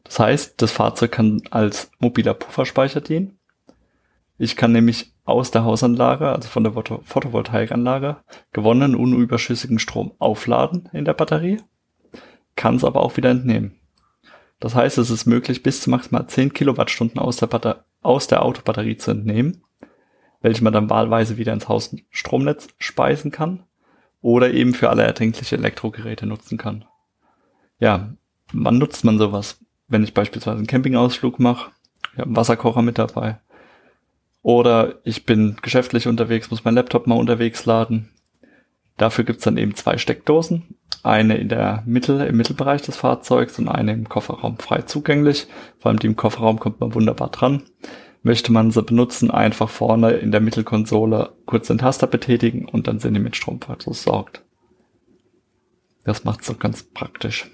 Das 0.05 0.19
heißt, 0.19 0.55
das 0.61 0.73
Fahrzeug 0.73 1.13
kann 1.13 1.43
als 1.51 1.91
mobiler 1.99 2.35
Pufferspeicher 2.35 3.01
dienen 3.01 3.39
ich 4.43 4.57
kann 4.57 4.73
nämlich 4.73 5.12
aus 5.25 5.51
der 5.51 5.65
Hausanlage, 5.65 6.31
also 6.31 6.49
von 6.49 6.65
der 6.65 6.73
Photovoltaikanlage, 6.73 8.17
gewonnenen 8.53 8.97
unüberschüssigen 8.97 9.79
Strom 9.79 10.13
aufladen 10.19 10.89
in 10.93 11.05
der 11.05 11.15
Batterie, 11.15 11.59
kann 12.57 12.77
es 12.77 12.85
aber 12.85 13.01
auch 13.01 13.17
wieder 13.17 13.31
entnehmen. 13.31 13.79
Das 14.59 14.75
heißt, 14.75 14.99
es 14.99 15.11
ist 15.11 15.27
möglich, 15.27 15.63
bis 15.63 15.81
zu 15.81 15.91
maximal 15.91 16.27
10 16.27 16.53
Kilowattstunden 16.53 17.21
aus 17.21 17.37
der, 17.37 17.85
aus 18.03 18.27
der 18.27 18.45
Autobatterie 18.45 18.97
zu 18.97 19.13
entnehmen, 19.13 19.65
welche 20.41 20.63
man 20.65 20.73
dann 20.73 20.91
wahlweise 20.91 21.37
wieder 21.37 21.53
ins 21.53 21.69
Hausstromnetz 21.69 22.69
speisen 22.79 23.31
kann 23.31 23.65
oder 24.21 24.53
eben 24.53 24.75
für 24.75 24.91
alle 24.91 25.03
erdenkliche 25.03 25.57
Elektrogeräte 25.57 26.27
nutzen 26.27 26.59
kann. 26.59 26.85
Ja, 27.79 28.13
wann 28.53 28.79
nutzt 28.79 29.05
man 29.05 29.19
sowas? 29.19 29.59
Wenn 29.89 30.05
ich 30.05 30.15
beispielsweise 30.15 30.59
einen 30.59 30.67
Campingausflug 30.67 31.39
mache, 31.39 31.73
ich 32.13 32.19
habe 32.19 32.27
einen 32.27 32.37
Wasserkocher 32.37 32.83
mit 32.83 32.99
dabei, 32.99 33.41
oder 34.43 34.97
ich 35.05 35.25
bin 35.25 35.57
geschäftlich 35.63 36.09
unterwegs, 36.09 36.51
muss 36.51 36.65
mein 36.65 36.75
Laptop 36.75 37.07
mal 37.07 37.19
unterwegs 37.19 37.65
laden. 37.65 38.11
Dafür 38.97 39.25
gibt's 39.25 39.45
dann 39.45 39.57
eben 39.57 39.75
zwei 39.75 39.99
Steckdosen. 39.99 40.77
Eine 41.03 41.37
in 41.37 41.49
der 41.49 41.83
Mittel, 41.87 42.21
im 42.21 42.37
Mittelbereich 42.37 42.83
des 42.83 42.97
Fahrzeugs 42.97 43.59
und 43.59 43.69
eine 43.69 43.93
im 43.93 44.09
Kofferraum 44.09 44.59
frei 44.59 44.83
zugänglich. 44.83 45.47
Vor 45.79 45.91
allem 45.91 45.99
die 45.99 46.07
im 46.07 46.17
Kofferraum 46.17 46.61
kommt 46.61 46.81
man 46.81 46.95
wunderbar 46.95 47.31
dran. 47.31 47.63
Möchte 48.23 48.53
man 48.53 48.71
sie 48.71 48.83
benutzen, 48.83 49.31
einfach 49.31 49.69
vorne 49.69 50.13
in 50.13 50.31
der 50.31 50.41
Mittelkonsole 50.41 51.33
kurz 51.47 51.67
den 51.69 51.79
Taster 51.79 52.07
betätigen 52.07 52.67
und 52.69 52.87
dann 52.87 53.01
sind 53.01 53.15
die 53.15 53.21
mit 53.21 53.35
Strom 53.35 53.61
versorgt. 53.61 54.43
Das 56.05 56.25
macht's 56.25 56.47
doch 56.47 56.59
ganz 56.59 56.83
praktisch. 56.83 57.51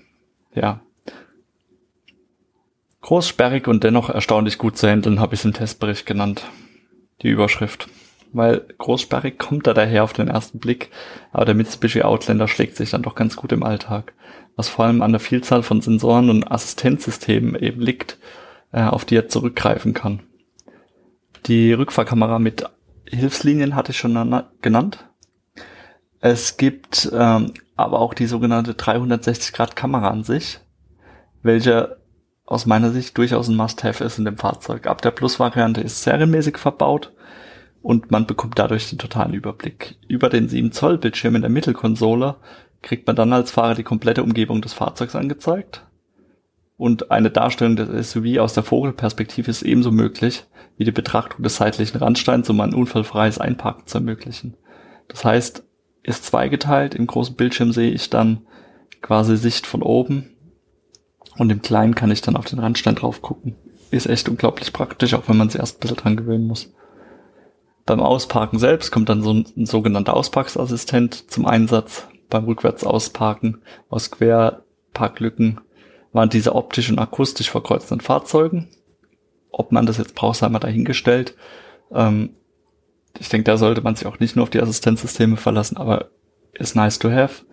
Ja. 0.54 0.80
Groß, 3.00 3.28
sperrig 3.28 3.68
und 3.68 3.84
dennoch 3.84 4.10
erstaunlich 4.10 4.58
gut 4.58 4.76
zu 4.76 4.88
handeln, 4.88 5.20
habe 5.20 5.34
ich 5.34 5.44
im 5.44 5.54
Testbericht 5.54 6.04
genannt. 6.04 6.44
Die 7.22 7.28
Überschrift 7.28 7.88
weil 8.32 8.66
großsperrig 8.78 9.38
kommt 9.38 9.66
er 9.66 9.74
daher 9.74 10.04
auf 10.04 10.12
den 10.12 10.28
ersten 10.28 10.58
Blick, 10.58 10.90
aber 11.32 11.44
der 11.44 11.54
Mitsubishi 11.54 12.02
Outlander 12.02 12.48
schlägt 12.48 12.76
sich 12.76 12.90
dann 12.90 13.02
doch 13.02 13.14
ganz 13.14 13.36
gut 13.36 13.52
im 13.52 13.62
Alltag, 13.62 14.12
was 14.56 14.68
vor 14.68 14.84
allem 14.84 15.02
an 15.02 15.12
der 15.12 15.20
Vielzahl 15.20 15.62
von 15.62 15.80
Sensoren 15.80 16.30
und 16.30 16.50
Assistenzsystemen 16.50 17.54
eben 17.56 17.80
liegt, 17.80 18.18
äh, 18.72 18.82
auf 18.82 19.04
die 19.04 19.16
er 19.16 19.28
zurückgreifen 19.28 19.94
kann. 19.94 20.20
Die 21.46 21.72
Rückfahrkamera 21.72 22.38
mit 22.38 22.64
Hilfslinien 23.06 23.74
hatte 23.74 23.92
ich 23.92 23.98
schon 23.98 24.44
genannt. 24.60 25.08
Es 26.20 26.56
gibt 26.56 27.10
ähm, 27.12 27.54
aber 27.76 28.00
auch 28.00 28.12
die 28.12 28.26
sogenannte 28.26 28.72
360-Grad-Kamera 28.72 30.08
an 30.08 30.24
sich, 30.24 30.58
welche 31.42 31.98
aus 32.48 32.64
meiner 32.64 32.90
Sicht 32.92 33.18
durchaus 33.18 33.48
ein 33.48 33.56
Must-Have 33.56 34.02
ist 34.02 34.18
in 34.18 34.24
dem 34.24 34.38
Fahrzeug. 34.38 34.86
Ab 34.86 35.02
der 35.02 35.10
Plus-Variante 35.10 35.82
ist 35.82 36.02
serienmäßig 36.02 36.56
verbaut 36.56 37.12
und 37.82 38.10
man 38.10 38.26
bekommt 38.26 38.58
dadurch 38.58 38.88
den 38.88 38.98
totalen 38.98 39.34
Überblick. 39.34 39.96
Über 40.08 40.30
den 40.30 40.48
7 40.48 40.72
Zoll 40.72 40.96
Bildschirm 40.96 41.36
in 41.36 41.42
der 41.42 41.50
Mittelkonsole 41.50 42.36
kriegt 42.80 43.06
man 43.06 43.16
dann 43.16 43.34
als 43.34 43.50
Fahrer 43.50 43.74
die 43.74 43.82
komplette 43.82 44.22
Umgebung 44.22 44.62
des 44.62 44.72
Fahrzeugs 44.72 45.14
angezeigt. 45.14 45.84
Und 46.78 47.10
eine 47.10 47.30
Darstellung 47.30 47.76
des 47.76 48.12
SUV 48.12 48.38
aus 48.38 48.54
der 48.54 48.62
Vogelperspektive 48.62 49.50
ist 49.50 49.60
ebenso 49.60 49.90
möglich, 49.90 50.44
wie 50.78 50.84
die 50.84 50.90
Betrachtung 50.92 51.42
des 51.42 51.56
seitlichen 51.56 51.98
Randsteins, 51.98 52.48
um 52.48 52.58
ein 52.62 52.72
unfallfreies 52.72 53.38
Einparken 53.38 53.86
zu 53.86 53.98
ermöglichen. 53.98 54.56
Das 55.08 55.22
heißt, 55.22 55.64
ist 56.02 56.24
zweigeteilt, 56.24 56.94
im 56.94 57.06
großen 57.06 57.36
Bildschirm 57.36 57.72
sehe 57.72 57.90
ich 57.90 58.08
dann 58.08 58.46
quasi 59.02 59.36
Sicht 59.36 59.66
von 59.66 59.82
oben 59.82 60.30
und 61.38 61.50
im 61.50 61.62
kleinen 61.62 61.94
kann 61.94 62.10
ich 62.10 62.20
dann 62.20 62.36
auf 62.36 62.46
den 62.46 62.58
Randstein 62.58 62.96
drauf 62.96 63.22
gucken. 63.22 63.54
Ist 63.90 64.06
echt 64.06 64.28
unglaublich 64.28 64.72
praktisch, 64.72 65.14
auch 65.14 65.28
wenn 65.28 65.36
man 65.36 65.48
sich 65.48 65.60
erst 65.60 65.76
ein 65.76 65.80
bisschen 65.80 65.96
dran 65.96 66.16
gewöhnen 66.16 66.46
muss. 66.46 66.72
Beim 67.86 68.00
Ausparken 68.00 68.58
selbst 68.58 68.90
kommt 68.90 69.08
dann 69.08 69.22
so 69.22 69.32
ein, 69.32 69.46
ein 69.56 69.64
sogenannter 69.64 70.14
Ausparksassistent 70.14 71.30
zum 71.30 71.46
Einsatz. 71.46 72.06
Beim 72.28 72.44
Rückwärtsausparken 72.44 73.62
aus 73.88 74.10
Querparklücken 74.10 75.60
waren 76.12 76.28
diese 76.28 76.54
optisch 76.54 76.90
und 76.90 76.98
akustisch 76.98 77.50
verkreuzten 77.50 78.00
Fahrzeugen. 78.00 78.68
Ob 79.50 79.72
man 79.72 79.86
das 79.86 79.96
jetzt 79.96 80.14
braucht, 80.14 80.36
sei 80.36 80.48
mal 80.50 80.58
dahingestellt. 80.58 81.34
Ähm, 81.90 82.30
ich 83.18 83.30
denke, 83.30 83.44
da 83.44 83.56
sollte 83.56 83.80
man 83.80 83.96
sich 83.96 84.06
auch 84.06 84.20
nicht 84.20 84.36
nur 84.36 84.42
auf 84.42 84.50
die 84.50 84.60
Assistenzsysteme 84.60 85.36
verlassen, 85.36 85.78
aber 85.78 86.10
ist 86.52 86.76
nice 86.76 86.98
to 86.98 87.10
have 87.10 87.46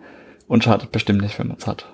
und 0.46 0.64
schadet 0.64 0.92
bestimmt 0.92 1.22
nicht, 1.22 1.38
wenn 1.38 1.48
man 1.48 1.56
es 1.56 1.66
hat. 1.66 1.86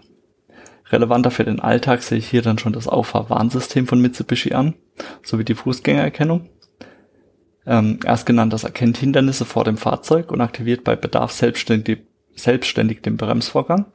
Relevanter 0.92 1.30
für 1.30 1.44
den 1.44 1.60
Alltag 1.60 2.02
sehe 2.02 2.18
ich 2.18 2.28
hier 2.28 2.42
dann 2.42 2.58
schon 2.58 2.72
das 2.72 2.86
Auffahrwarnsystem 2.86 3.86
von 3.86 4.00
Mitsubishi 4.00 4.52
an, 4.52 4.74
sowie 5.22 5.44
die 5.44 5.54
Fußgängererkennung. 5.54 6.50
Ähm, 7.66 8.00
erstgenanntes 8.04 8.64
erkennt 8.64 8.98
Hindernisse 8.98 9.44
vor 9.44 9.64
dem 9.64 9.76
Fahrzeug 9.76 10.30
und 10.30 10.40
aktiviert 10.40 10.84
bei 10.84 10.96
Bedarf 10.96 11.32
selbstständig, 11.32 12.00
selbstständig 12.34 13.02
den 13.02 13.16
Bremsvorgang. 13.16 13.86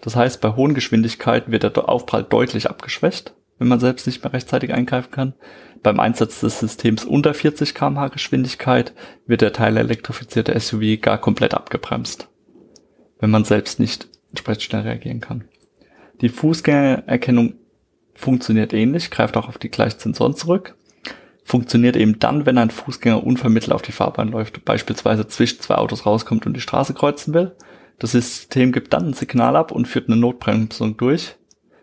Das 0.00 0.16
heißt, 0.16 0.40
bei 0.40 0.54
hohen 0.54 0.74
Geschwindigkeiten 0.74 1.52
wird 1.52 1.62
der 1.62 1.88
Aufprall 1.88 2.24
deutlich 2.24 2.68
abgeschwächt, 2.68 3.34
wenn 3.58 3.68
man 3.68 3.80
selbst 3.80 4.06
nicht 4.06 4.22
mehr 4.22 4.32
rechtzeitig 4.32 4.72
eingreifen 4.72 5.10
kann. 5.10 5.34
Beim 5.82 6.00
Einsatz 6.00 6.40
des 6.40 6.60
Systems 6.60 7.04
unter 7.04 7.34
40 7.34 7.74
kmh 7.74 8.08
Geschwindigkeit 8.08 8.92
wird 9.26 9.42
der 9.42 9.52
teilelektrifizierte 9.52 10.58
SUV 10.58 11.00
gar 11.00 11.18
komplett 11.18 11.54
abgebremst, 11.54 12.28
wenn 13.20 13.30
man 13.30 13.44
selbst 13.44 13.78
nicht 13.78 14.08
entsprechend 14.30 14.62
schnell 14.62 14.82
reagieren 14.82 15.20
kann. 15.20 15.44
Die 16.20 16.28
Fußgängererkennung 16.28 17.54
funktioniert 18.14 18.72
ähnlich, 18.72 19.10
greift 19.10 19.36
auch 19.36 19.48
auf 19.48 19.58
die 19.58 19.70
gleichen 19.70 19.98
Sensoren 19.98 20.34
zurück 20.34 20.76
funktioniert 21.44 21.96
eben 21.96 22.18
dann, 22.18 22.46
wenn 22.46 22.58
ein 22.58 22.70
Fußgänger 22.70 23.22
unvermittelt 23.22 23.72
auf 23.72 23.82
die 23.82 23.92
Fahrbahn 23.92 24.30
läuft, 24.30 24.64
beispielsweise 24.64 25.28
zwischen 25.28 25.60
zwei 25.60 25.76
Autos 25.76 26.06
rauskommt 26.06 26.46
und 26.46 26.54
die 26.54 26.60
Straße 26.60 26.94
kreuzen 26.94 27.34
will. 27.34 27.54
Das 27.98 28.12
System 28.12 28.72
gibt 28.72 28.92
dann 28.92 29.08
ein 29.08 29.12
Signal 29.12 29.54
ab 29.54 29.70
und 29.70 29.86
führt 29.86 30.08
eine 30.08 30.16
Notbremsung 30.16 30.96
durch, 30.96 31.36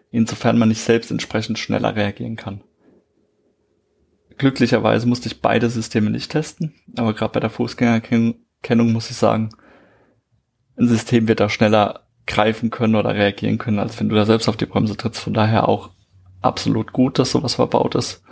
insofern 0.09 0.57
man 0.57 0.69
nicht 0.69 0.81
selbst 0.81 1.11
entsprechend 1.11 1.59
schneller 1.59 1.95
reagieren 1.95 2.35
kann. 2.35 2.61
Glücklicherweise 4.37 5.07
musste 5.07 5.27
ich 5.27 5.41
beide 5.41 5.69
Systeme 5.69 6.09
nicht 6.09 6.31
testen, 6.31 6.73
aber 6.97 7.13
gerade 7.13 7.31
bei 7.31 7.39
der 7.39 7.51
Fußgängererkennung 7.51 8.91
muss 8.91 9.11
ich 9.11 9.15
sagen, 9.15 9.49
ein 10.75 10.87
System 10.87 11.27
wird 11.27 11.39
da 11.39 11.47
schneller 11.47 12.07
greifen 12.31 12.69
können 12.69 12.95
oder 12.95 13.13
reagieren 13.13 13.57
können, 13.57 13.79
als 13.79 13.99
wenn 13.99 14.09
du 14.09 14.15
da 14.15 14.25
selbst 14.25 14.47
auf 14.47 14.57
die 14.57 14.65
Bremse 14.65 14.97
trittst. 14.97 15.21
Von 15.21 15.33
daher 15.33 15.67
auch 15.67 15.89
absolut 16.41 16.93
gut, 16.93 17.19
dass 17.19 17.31
sowas 17.31 17.55
verbaut 17.55 17.95
ist 17.95 18.23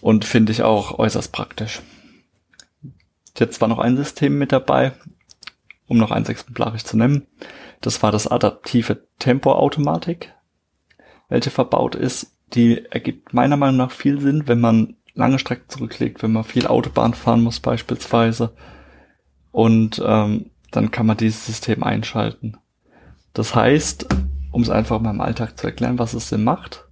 und 0.00 0.24
finde 0.24 0.52
ich 0.52 0.62
auch 0.62 0.98
äußerst 0.98 1.32
praktisch. 1.32 1.80
Jetzt 3.38 3.60
war 3.60 3.68
noch 3.68 3.78
ein 3.78 3.96
System 3.96 4.38
mit 4.38 4.52
dabei, 4.52 4.92
um 5.86 5.98
noch 5.98 6.10
eins 6.10 6.28
exemplarisch 6.28 6.84
zu 6.84 6.96
nennen. 6.96 7.26
Das 7.80 8.02
war 8.02 8.12
das 8.12 8.26
adaptive 8.26 9.06
Tempoautomatik, 9.18 10.34
welche 11.28 11.50
verbaut 11.50 11.94
ist. 11.94 12.36
Die 12.54 12.84
ergibt 12.86 13.32
meiner 13.32 13.56
Meinung 13.56 13.76
nach 13.76 13.92
viel 13.92 14.20
Sinn, 14.20 14.42
wenn 14.46 14.60
man 14.60 14.96
lange 15.14 15.38
Strecken 15.38 15.68
zurücklegt, 15.68 16.22
wenn 16.22 16.32
man 16.32 16.44
viel 16.44 16.66
Autobahn 16.66 17.14
fahren 17.14 17.42
muss 17.42 17.60
beispielsweise. 17.60 18.52
Und 19.52 20.02
ähm, 20.04 20.50
dann 20.70 20.90
kann 20.90 21.06
man 21.06 21.16
dieses 21.16 21.46
System 21.46 21.82
einschalten. 21.82 22.56
Das 23.32 23.54
heißt, 23.54 24.06
um 24.52 24.62
es 24.62 24.70
einfach 24.70 25.00
mal 25.00 25.10
im 25.10 25.20
Alltag 25.20 25.58
zu 25.58 25.66
erklären, 25.66 25.98
was 25.98 26.14
es 26.14 26.28
denn 26.28 26.44
macht, 26.44 26.86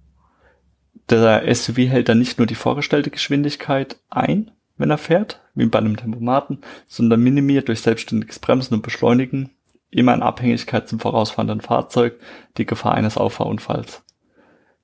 der 1.09 1.53
SUV 1.53 1.77
hält 1.77 2.09
dann 2.09 2.19
nicht 2.19 2.37
nur 2.37 2.47
die 2.47 2.55
vorgestellte 2.55 3.09
Geschwindigkeit 3.09 3.97
ein, 4.09 4.51
wenn 4.77 4.91
er 4.91 4.97
fährt, 4.97 5.41
wie 5.55 5.65
bei 5.65 5.79
einem 5.79 5.97
Tempomaten, 5.97 6.59
sondern 6.87 7.21
minimiert 7.21 7.67
durch 7.67 7.81
selbstständiges 7.81 8.39
Bremsen 8.39 8.75
und 8.75 8.83
Beschleunigen 8.83 9.49
immer 9.91 10.13
in 10.13 10.21
Abhängigkeit 10.21 10.87
zum 10.87 10.99
vorausfahrenden 10.99 11.61
Fahrzeug 11.61 12.19
die 12.57 12.65
Gefahr 12.65 12.93
eines 12.93 13.17
Auffahrunfalls. 13.17 14.03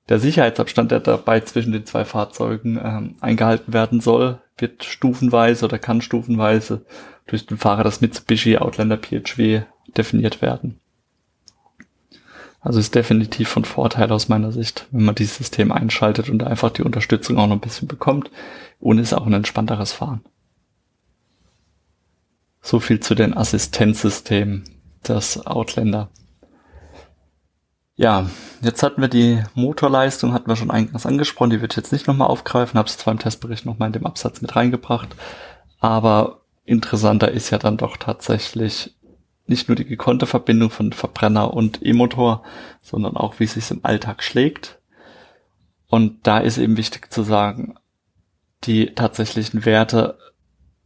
Der 0.08 0.18
Sicherheitsabstand, 0.18 0.90
der 0.90 1.00
dabei 1.00 1.40
zwischen 1.40 1.72
den 1.72 1.86
zwei 1.86 2.04
Fahrzeugen 2.04 2.78
ähm, 2.82 3.14
eingehalten 3.20 3.72
werden 3.72 4.00
soll, 4.00 4.40
wird 4.58 4.84
stufenweise 4.84 5.64
oder 5.64 5.78
kann 5.78 6.00
stufenweise 6.00 6.84
durch 7.26 7.46
den 7.46 7.56
Fahrer 7.56 7.84
des 7.84 8.00
Mitsubishi 8.00 8.58
Outlander 8.58 8.98
PHW 8.98 9.62
definiert 9.96 10.42
werden. 10.42 10.80
Also 12.66 12.80
ist 12.80 12.96
definitiv 12.96 13.48
von 13.48 13.64
Vorteil 13.64 14.10
aus 14.10 14.28
meiner 14.28 14.50
Sicht, 14.50 14.88
wenn 14.90 15.04
man 15.04 15.14
dieses 15.14 15.36
System 15.36 15.70
einschaltet 15.70 16.28
und 16.28 16.42
einfach 16.42 16.70
die 16.70 16.82
Unterstützung 16.82 17.38
auch 17.38 17.46
noch 17.46 17.54
ein 17.54 17.60
bisschen 17.60 17.86
bekommt 17.86 18.28
und 18.80 18.98
ist 18.98 19.12
auch 19.12 19.24
ein 19.24 19.32
entspannteres 19.34 19.92
Fahren. 19.92 20.24
So 22.60 22.80
viel 22.80 22.98
zu 22.98 23.14
den 23.14 23.36
Assistenzsystemen 23.36 24.64
des 25.06 25.46
Outlander. 25.46 26.08
Ja, 27.94 28.28
jetzt 28.62 28.82
hatten 28.82 29.00
wir 29.00 29.06
die 29.06 29.44
Motorleistung, 29.54 30.32
hatten 30.32 30.48
wir 30.48 30.56
schon 30.56 30.72
eingangs 30.72 31.06
angesprochen, 31.06 31.50
die 31.50 31.60
wird 31.60 31.76
jetzt 31.76 31.92
nicht 31.92 32.08
nochmal 32.08 32.26
aufgreifen, 32.26 32.78
habe 32.78 32.88
es 32.88 32.98
zwar 32.98 33.12
im 33.12 33.20
Testbericht 33.20 33.64
nochmal 33.64 33.90
in 33.90 33.92
dem 33.92 34.06
Absatz 34.06 34.42
mit 34.42 34.56
reingebracht, 34.56 35.14
aber 35.78 36.40
interessanter 36.64 37.30
ist 37.30 37.50
ja 37.50 37.58
dann 37.58 37.76
doch 37.76 37.96
tatsächlich 37.96 38.95
nicht 39.46 39.68
nur 39.68 39.76
die 39.76 39.84
gekonnte 39.84 40.26
Verbindung 40.26 40.70
von 40.70 40.92
Verbrenner 40.92 41.54
und 41.54 41.84
E-Motor, 41.84 42.42
sondern 42.82 43.16
auch, 43.16 43.38
wie 43.38 43.44
es 43.44 43.54
sich 43.54 43.70
im 43.70 43.84
Alltag 43.84 44.22
schlägt. 44.22 44.78
Und 45.88 46.26
da 46.26 46.38
ist 46.38 46.58
eben 46.58 46.76
wichtig 46.76 47.12
zu 47.12 47.22
sagen, 47.22 47.74
die 48.64 48.94
tatsächlichen 48.94 49.64
Werte 49.64 50.18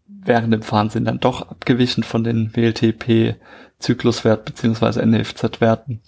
während 0.07 0.53
dem 0.53 0.63
Fahren 0.63 0.91
sind 0.91 1.07
dann 1.07 1.21
doch 1.21 1.43
abgewichen 1.43 2.03
von 2.03 2.25
den 2.25 2.55
WLTP 2.55 3.37
Zykluswert 3.79 4.45
beziehungsweise 4.45 5.05
NFZ-Werten 5.05 6.03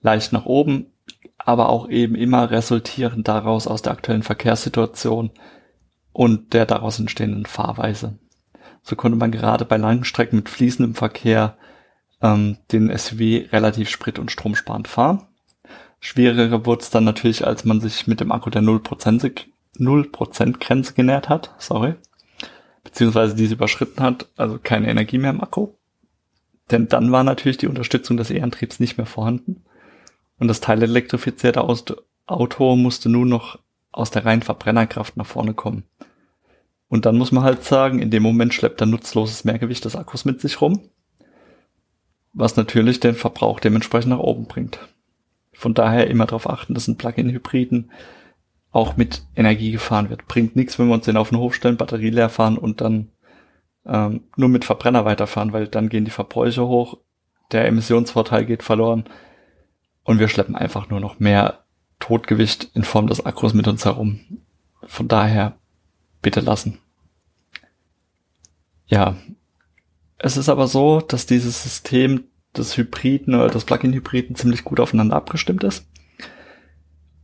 leicht 0.00 0.32
nach 0.32 0.46
oben, 0.46 0.86
aber 1.38 1.68
auch 1.68 1.88
eben 1.88 2.14
immer 2.14 2.50
resultierend 2.50 3.28
daraus 3.28 3.66
aus 3.66 3.82
der 3.82 3.92
aktuellen 3.92 4.22
Verkehrssituation 4.22 5.30
und 6.12 6.52
der 6.52 6.66
daraus 6.66 6.98
entstehenden 6.98 7.46
Fahrweise. 7.46 8.18
So 8.82 8.96
konnte 8.96 9.18
man 9.18 9.30
gerade 9.30 9.64
bei 9.64 9.76
langen 9.76 10.04
Strecken 10.04 10.36
mit 10.36 10.48
fließendem 10.48 10.94
Verkehr 10.94 11.56
ähm, 12.22 12.58
den 12.72 12.96
SUV 12.96 13.52
relativ 13.52 13.88
sprit- 13.88 14.18
und 14.18 14.30
stromsparend 14.30 14.88
fahren. 14.88 15.26
Schwieriger 16.00 16.64
wurde 16.64 16.82
es 16.82 16.90
dann 16.90 17.04
natürlich, 17.04 17.46
als 17.46 17.64
man 17.64 17.80
sich 17.80 18.06
mit 18.06 18.20
dem 18.20 18.32
Akku 18.32 18.50
der 18.50 18.62
0%, 18.62 19.44
0% 19.76 20.58
Grenze 20.58 20.94
genähert 20.94 21.28
hat, 21.28 21.54
sorry, 21.58 21.94
beziehungsweise 22.84 23.34
diese 23.34 23.54
überschritten 23.54 24.02
hat, 24.02 24.28
also 24.36 24.58
keine 24.62 24.88
Energie 24.88 25.18
mehr 25.18 25.30
im 25.30 25.42
Akku. 25.42 25.68
Denn 26.70 26.88
dann 26.88 27.10
war 27.10 27.24
natürlich 27.24 27.56
die 27.56 27.66
Unterstützung 27.66 28.16
des 28.16 28.30
E-Antriebs 28.30 28.78
nicht 28.78 28.96
mehr 28.96 29.06
vorhanden 29.06 29.64
und 30.38 30.48
das 30.48 30.60
teilelektrifizierte 30.60 31.64
Auto 32.26 32.76
musste 32.76 33.08
nun 33.08 33.28
noch 33.28 33.58
aus 33.90 34.10
der 34.10 34.24
reinen 34.24 34.42
Verbrennerkraft 34.42 35.16
nach 35.16 35.26
vorne 35.26 35.54
kommen. 35.54 35.84
Und 36.88 37.04
dann 37.04 37.18
muss 37.18 37.32
man 37.32 37.44
halt 37.44 37.64
sagen, 37.64 38.00
in 38.00 38.10
dem 38.10 38.22
Moment 38.22 38.54
schleppt 38.54 38.80
er 38.80 38.86
nutzloses 38.86 39.44
Mehrgewicht 39.44 39.84
des 39.84 39.96
Akkus 39.96 40.24
mit 40.24 40.40
sich 40.40 40.60
rum, 40.60 40.88
was 42.38 42.56
natürlich 42.56 43.00
den 43.00 43.14
Verbrauch 43.14 43.58
dementsprechend 43.58 44.10
nach 44.10 44.20
oben 44.20 44.46
bringt. 44.46 44.78
Von 45.52 45.74
daher 45.74 46.06
immer 46.08 46.24
darauf 46.24 46.48
achten, 46.48 46.72
dass 46.72 46.86
ein 46.86 46.96
Plug-in-Hybriden 46.96 47.90
auch 48.70 48.96
mit 48.96 49.22
Energie 49.34 49.72
gefahren 49.72 50.08
wird. 50.08 50.28
Bringt 50.28 50.54
nichts, 50.54 50.78
wenn 50.78 50.86
wir 50.86 50.94
uns 50.94 51.04
den 51.04 51.16
auf 51.16 51.30
den 51.30 51.38
Hof 51.38 51.54
stellen, 51.54 51.76
Batterie 51.76 52.10
leer 52.10 52.28
fahren 52.28 52.56
und 52.56 52.80
dann 52.80 53.08
ähm, 53.86 54.22
nur 54.36 54.48
mit 54.48 54.64
Verbrenner 54.64 55.04
weiterfahren, 55.04 55.52
weil 55.52 55.66
dann 55.66 55.88
gehen 55.88 56.04
die 56.04 56.12
Verbräuche 56.12 56.64
hoch, 56.64 56.98
der 57.50 57.66
Emissionsvorteil 57.66 58.44
geht 58.44 58.62
verloren 58.62 59.04
und 60.04 60.20
wir 60.20 60.28
schleppen 60.28 60.54
einfach 60.54 60.90
nur 60.90 61.00
noch 61.00 61.18
mehr 61.18 61.64
Totgewicht 61.98 62.70
in 62.74 62.84
Form 62.84 63.08
des 63.08 63.26
Akkus 63.26 63.52
mit 63.52 63.66
uns 63.66 63.84
herum. 63.84 64.20
Von 64.86 65.08
daher 65.08 65.56
bitte 66.22 66.40
lassen. 66.40 66.78
Ja, 68.86 69.16
es 70.18 70.36
ist 70.36 70.48
aber 70.48 70.66
so, 70.66 71.00
dass 71.00 71.26
dieses 71.26 71.62
System 71.62 72.24
des 72.56 72.76
Hybriden 72.76 73.34
oder 73.34 73.48
des 73.48 73.64
Plug-in-Hybriden 73.64 74.36
ziemlich 74.36 74.64
gut 74.64 74.80
aufeinander 74.80 75.16
abgestimmt 75.16 75.64
ist. 75.64 75.86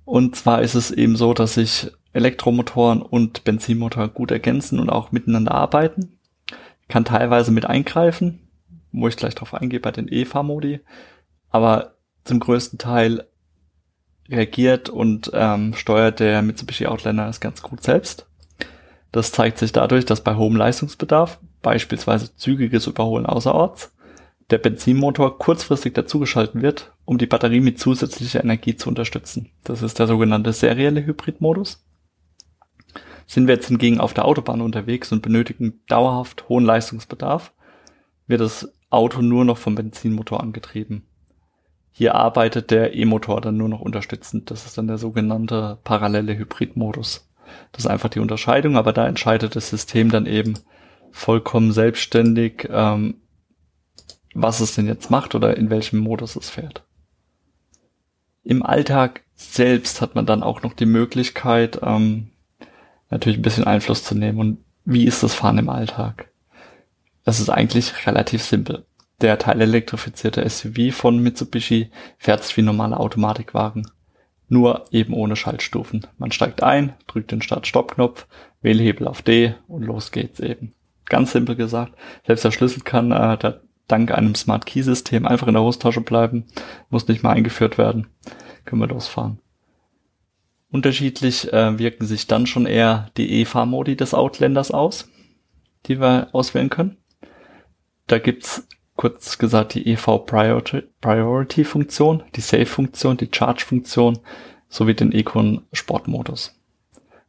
Und 0.04 0.36
zwar 0.36 0.62
ist 0.62 0.74
es 0.74 0.90
eben 0.90 1.16
so, 1.16 1.34
dass 1.34 1.54
sich 1.54 1.90
Elektromotoren 2.12 3.02
und 3.02 3.44
Benzinmotor 3.44 4.08
gut 4.08 4.30
ergänzen 4.30 4.78
und 4.78 4.90
auch 4.90 5.12
miteinander 5.12 5.52
arbeiten. 5.52 6.18
Kann 6.88 7.04
teilweise 7.04 7.50
mit 7.50 7.66
eingreifen, 7.66 8.46
wo 8.92 9.08
ich 9.08 9.16
gleich 9.16 9.34
drauf 9.34 9.54
eingehe 9.54 9.80
bei 9.80 9.90
den 9.90 10.08
E-Fahrmodi, 10.08 10.80
aber 11.50 11.94
zum 12.24 12.38
größten 12.38 12.78
Teil 12.78 13.26
reagiert 14.28 14.88
und 14.88 15.30
ähm, 15.34 15.74
steuert 15.74 16.20
der 16.20 16.42
Mitsubishi 16.42 16.86
Outlander 16.86 17.26
das 17.26 17.40
ganz 17.40 17.62
gut 17.62 17.82
selbst. 17.82 18.26
Das 19.12 19.32
zeigt 19.32 19.58
sich 19.58 19.72
dadurch, 19.72 20.04
dass 20.04 20.22
bei 20.22 20.36
hohem 20.36 20.56
Leistungsbedarf, 20.56 21.40
beispielsweise 21.64 22.37
zügiges 22.37 22.87
Überholen 22.87 23.26
außerorts, 23.26 23.92
der 24.50 24.59
Benzinmotor 24.59 25.38
kurzfristig 25.38 25.94
dazugeschalten 25.94 26.62
wird, 26.62 26.92
um 27.04 27.18
die 27.18 27.26
Batterie 27.26 27.61
mit 27.61 27.80
zusätzlicher 27.80 28.44
Energie 28.44 28.76
zu 28.76 28.88
unterstützen. 28.88 29.50
Das 29.64 29.83
ist 29.83 29.99
der 29.99 30.06
sogenannte 30.06 30.52
serielle 30.52 31.04
Hybridmodus. 31.04 31.85
Sind 33.26 33.49
wir 33.49 33.54
jetzt 33.54 33.68
hingegen 33.68 33.99
auf 33.99 34.12
der 34.12 34.26
Autobahn 34.26 34.61
unterwegs 34.61 35.11
und 35.11 35.23
benötigen 35.23 35.80
dauerhaft 35.88 36.49
hohen 36.49 36.64
Leistungsbedarf, 36.64 37.52
wird 38.26 38.42
das 38.42 38.73
Auto 38.90 39.23
nur 39.23 39.44
noch 39.44 39.59
vom 39.59 39.75
Benzinmotor 39.75 40.40
angetrieben. 40.40 41.06
Hier 41.90 42.14
arbeitet 42.14 42.71
der 42.71 42.94
E-Motor 42.94 43.40
dann 43.40 43.56
nur 43.56 43.68
noch 43.68 43.80
unterstützend. 43.80 44.50
Das 44.50 44.66
ist 44.66 44.76
dann 44.76 44.88
der 44.88 44.99
sogenannte 44.99 45.78
parallele 45.85 46.37
Hybridmodus. 46.37 47.30
Das 47.73 47.85
ist 47.85 47.90
einfach 47.90 48.11
die 48.11 48.21
Unterscheidung, 48.21 48.76
aber 48.76 48.92
da 48.92 49.06
entscheidet 49.06 49.56
das 49.56 49.71
System 49.71 50.11
dann 50.11 50.26
eben 50.26 50.54
vollkommen 51.14 51.73
selbstständig, 51.73 52.68
ähm, 52.71 53.14
was 54.35 54.59
es 54.59 54.75
denn 54.75 54.88
jetzt 54.88 55.12
macht 55.12 55.37
oder 55.37 55.56
in 55.56 55.71
welchem 55.71 56.00
Modus 56.00 56.35
es 56.35 56.50
fährt. 56.50 56.83
Im 58.42 58.64
Alltag 58.64 59.23
selbst 59.37 60.00
hat 60.00 60.16
man 60.16 60.26
dann 60.26 60.42
auch 60.42 60.62
noch 60.62 60.75
die 60.75 60.87
Möglichkeit, 60.87 61.78
ähm, 61.83 62.30
natürlich 63.11 63.38
ein 63.38 63.42
bisschen 63.42 63.64
Einfluss 63.64 64.02
zu 64.02 64.16
nehmen. 64.16 64.40
Und 64.40 64.59
wie 64.85 65.04
ist 65.04 65.23
das 65.23 65.35
Fahren 65.35 65.56
im 65.59 65.71
Alltag? 65.71 66.30
Das 67.23 67.38
ist 67.38 67.49
eigentlich 67.49 68.06
relativ 68.06 68.42
simpel. 68.42 68.85
Der 69.21 69.38
teilelektrifizierte 69.38 70.47
SUV 70.47 70.92
von 70.92 71.21
Mitsubishi 71.21 71.90
fährt 72.18 72.42
sich 72.42 72.56
wie 72.56 72.62
ein 72.62 72.66
normaler 72.66 72.99
Automatikwagen. 72.99 73.88
Nur 74.49 74.85
eben 74.90 75.14
ohne 75.14 75.37
Schaltstufen. 75.37 76.06
Man 76.18 76.33
steigt 76.33 76.62
ein, 76.62 76.94
drückt 77.06 77.30
den 77.30 77.40
Start-Stopp-Knopf, 77.40 78.26
Wählhebel 78.62 79.06
auf 79.06 79.23
D 79.23 79.54
und 79.68 79.85
los 79.85 80.11
geht's 80.11 80.40
eben. 80.40 80.74
Ganz 81.07 81.33
simpel 81.33 81.57
gesagt. 81.57 81.93
Selbst 82.27 82.45
der 82.45 82.51
Schlüssel 82.51 82.83
kann 82.83 83.12
äh, 83.12 83.37
der 83.38 83.61
dank 83.88 84.11
einem 84.12 84.35
Smart 84.35 84.67
Key 84.67 84.83
System 84.83 85.27
einfach 85.27 85.47
in 85.47 85.55
der 85.55 85.62
Hosttasche 85.62 86.01
bleiben, 86.01 86.47
muss 86.90 87.09
nicht 87.09 87.23
mal 87.23 87.33
eingeführt 87.33 87.79
werden, 87.79 88.07
können 88.64 88.81
wir 88.81 88.88
losfahren. 88.88 89.38
Unterschiedlich 90.71 91.53
äh, 91.53 91.79
wirken 91.79 92.07
sich 92.07 92.27
dann 92.27 92.47
schon 92.47 92.67
eher 92.67 93.11
die 93.17 93.40
E-Fahrmodi 93.40 93.97
des 93.97 94.14
Outlanders 94.14 94.71
aus, 94.71 95.09
die 95.87 96.01
wir 96.01 96.29
auswählen 96.33 96.71
können. 96.71 96.97
Da 98.07 98.19
gibt's 98.19 98.67
kurz 98.97 99.38
gesagt 99.38 99.75
die 99.75 99.87
EV 99.87 100.19
Priority 101.01 101.64
Funktion, 101.64 102.23
die 102.35 102.40
Save 102.40 102.67
Funktion, 102.67 103.17
die 103.17 103.29
Charge 103.33 103.64
Funktion 103.64 104.19
sowie 104.69 104.95
den 104.95 105.12
Econ 105.12 105.62
Sportmodus. 105.73 106.59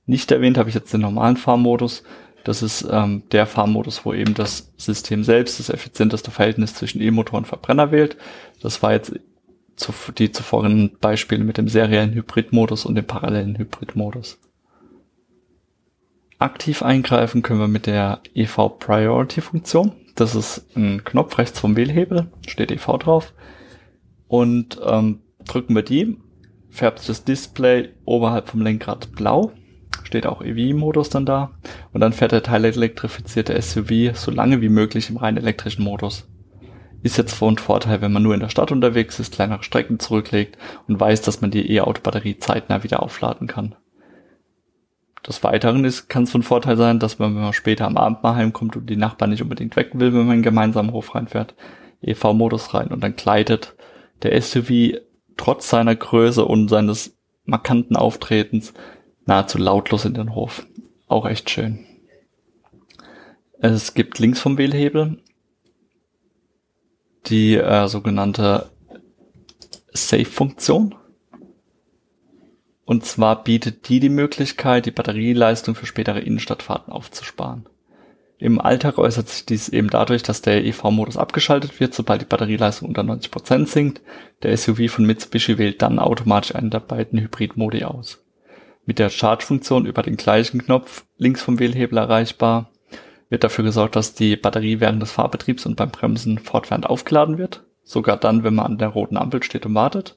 Nicht 0.05 0.31
erwähnt 0.31 0.57
habe 0.57 0.69
ich 0.69 0.75
jetzt 0.75 0.93
den 0.93 1.01
normalen 1.01 1.37
Fahrmodus, 1.37 2.03
das 2.45 2.61
ist 2.61 2.87
ähm, 2.91 3.23
der 3.31 3.47
Fahrmodus, 3.47 4.05
wo 4.05 4.13
eben 4.13 4.35
das 4.35 4.71
System 4.77 5.23
selbst 5.23 5.59
das 5.59 5.69
effizienteste 5.69 6.29
Verhältnis 6.29 6.75
zwischen 6.75 7.01
E-Motor 7.01 7.39
und 7.39 7.47
Verbrenner 7.47 7.91
wählt. 7.91 8.17
Das 8.61 8.83
war 8.83 8.93
jetzt 8.93 9.19
zu, 9.75 9.91
die 10.15 10.31
zuvorigen 10.31 10.95
Beispiele 11.01 11.43
mit 11.43 11.57
dem 11.57 11.67
seriellen 11.67 12.13
Hybridmodus 12.13 12.85
und 12.85 12.93
dem 12.93 13.05
parallelen 13.05 13.57
Hybridmodus. 13.57 14.37
Aktiv 16.37 16.83
eingreifen 16.83 17.41
können 17.41 17.59
wir 17.59 17.67
mit 17.67 17.87
der 17.87 18.21
EV 18.35 18.69
Priority 18.77 19.41
Funktion. 19.41 19.93
Das 20.13 20.35
ist 20.35 20.67
ein 20.75 21.03
Knopf 21.03 21.39
rechts 21.39 21.59
vom 21.59 21.75
Wählhebel, 21.75 22.27
steht 22.45 22.71
EV 22.71 22.99
drauf. 22.99 23.33
Und 24.27 24.79
ähm, 24.85 25.21
drücken 25.45 25.73
wir 25.73 25.81
die, 25.83 26.17
färbt 26.69 27.09
das 27.09 27.23
Display 27.23 27.89
oberhalb 28.05 28.49
vom 28.49 28.61
Lenkrad 28.61 29.13
blau 29.13 29.51
steht 30.05 30.25
auch 30.27 30.41
EV-Modus 30.41 31.09
dann 31.09 31.25
da. 31.25 31.51
Und 31.93 32.01
dann 32.01 32.13
fährt 32.13 32.31
der 32.31 32.43
teilelektrifizierte 32.43 33.59
SUV 33.61 34.15
so 34.15 34.31
lange 34.31 34.61
wie 34.61 34.69
möglich 34.69 35.09
im 35.09 35.17
rein 35.17 35.37
elektrischen 35.37 35.83
Modus. 35.83 36.27
Ist 37.03 37.17
jetzt 37.17 37.35
von 37.35 37.57
Vorteil, 37.57 38.01
wenn 38.01 38.11
man 38.11 38.23
nur 38.23 38.33
in 38.33 38.39
der 38.39 38.49
Stadt 38.49 38.71
unterwegs 38.71 39.19
ist, 39.19 39.33
kleinere 39.33 39.63
Strecken 39.63 39.99
zurücklegt 39.99 40.57
und 40.87 40.99
weiß, 40.99 41.21
dass 41.21 41.41
man 41.41 41.51
die 41.51 41.71
E-Auto-Batterie 41.73 42.39
zeitnah 42.39 42.83
wieder 42.83 43.03
aufladen 43.03 43.47
kann. 43.47 43.75
Des 45.27 45.43
Weiteren 45.43 45.91
kann 46.07 46.23
es 46.23 46.31
von 46.31 46.43
Vorteil 46.43 46.77
sein, 46.77 46.99
dass 46.99 47.17
man, 47.17 47.35
wenn 47.35 47.41
man 47.41 47.53
später 47.53 47.85
am 47.85 47.97
Abend 47.97 48.21
mal 48.21 48.35
heimkommt 48.35 48.75
und 48.75 48.89
die 48.89 48.95
Nachbarn 48.95 49.31
nicht 49.31 49.41
unbedingt 49.41 49.75
weg 49.75 49.91
will, 49.93 50.13
wenn 50.13 50.27
man 50.27 50.43
gemeinsamen 50.43 50.91
Hof 50.91 51.15
reinfährt, 51.15 51.55
EV-Modus 52.01 52.73
rein 52.73 52.89
und 52.89 53.03
dann 53.03 53.15
gleitet 53.15 53.75
der 54.21 54.39
SUV 54.39 54.99
trotz 55.37 55.69
seiner 55.69 55.95
Größe 55.95 56.45
und 56.45 56.69
seines 56.69 57.17
markanten 57.45 57.95
Auftretens 57.95 58.73
nahezu 59.25 59.57
lautlos 59.57 60.05
in 60.05 60.13
den 60.13 60.35
Hof. 60.35 60.65
Auch 61.07 61.25
echt 61.25 61.49
schön. 61.49 61.85
Es 63.59 63.93
gibt 63.93 64.19
links 64.19 64.39
vom 64.39 64.57
Wählhebel 64.57 65.17
die 67.27 67.55
äh, 67.55 67.87
sogenannte 67.87 68.69
Save-Funktion. 69.93 70.95
Und 72.85 73.05
zwar 73.05 73.43
bietet 73.43 73.89
die 73.89 73.99
die 73.99 74.09
Möglichkeit, 74.09 74.85
die 74.85 74.91
Batterieleistung 74.91 75.73
für 75.73 75.87
spätere 75.87 76.19
Innenstadtfahrten 76.19 76.93
aufzusparen. 76.93 77.67
Im 78.37 78.61
Alltag 78.61 78.99
äußert 78.99 79.29
sich 79.29 79.45
dies 79.45 79.69
eben 79.69 79.89
dadurch, 79.89 80.21
dass 80.21 80.43
der 80.43 80.63
EV-Modus 80.65 81.17
abgeschaltet 81.17 81.79
wird, 81.79 81.95
sobald 81.95 82.21
die 82.21 82.25
Batterieleistung 82.25 82.89
unter 82.89 83.01
90% 83.01 83.65
sinkt. 83.65 84.01
Der 84.43 84.55
SUV 84.55 84.91
von 84.91 85.05
Mitsubishi 85.05 85.57
wählt 85.57 85.81
dann 85.81 85.97
automatisch 85.97 86.53
einen 86.53 86.69
der 86.69 86.81
beiden 86.81 87.19
Hybrid-Modi 87.19 87.85
aus 87.85 88.24
mit 88.85 88.99
der 88.99 89.09
Charge-Funktion 89.09 89.85
über 89.85 90.01
den 90.01 90.17
gleichen 90.17 90.63
Knopf 90.63 91.05
links 91.17 91.41
vom 91.41 91.59
Wählhebel 91.59 91.97
erreichbar 91.97 92.69
wird 93.29 93.43
dafür 93.43 93.63
gesorgt, 93.63 93.95
dass 93.95 94.13
die 94.13 94.35
Batterie 94.35 94.79
während 94.79 95.01
des 95.01 95.11
Fahrbetriebs 95.11 95.65
und 95.65 95.75
beim 95.75 95.89
Bremsen 95.89 96.37
fortwährend 96.37 96.85
aufgeladen 96.85 97.37
wird. 97.37 97.63
Sogar 97.83 98.17
dann, 98.17 98.43
wenn 98.43 98.55
man 98.55 98.65
an 98.65 98.77
der 98.77 98.89
roten 98.89 99.17
Ampel 99.17 99.43
steht 99.43 99.65
und 99.65 99.75
wartet. 99.75 100.15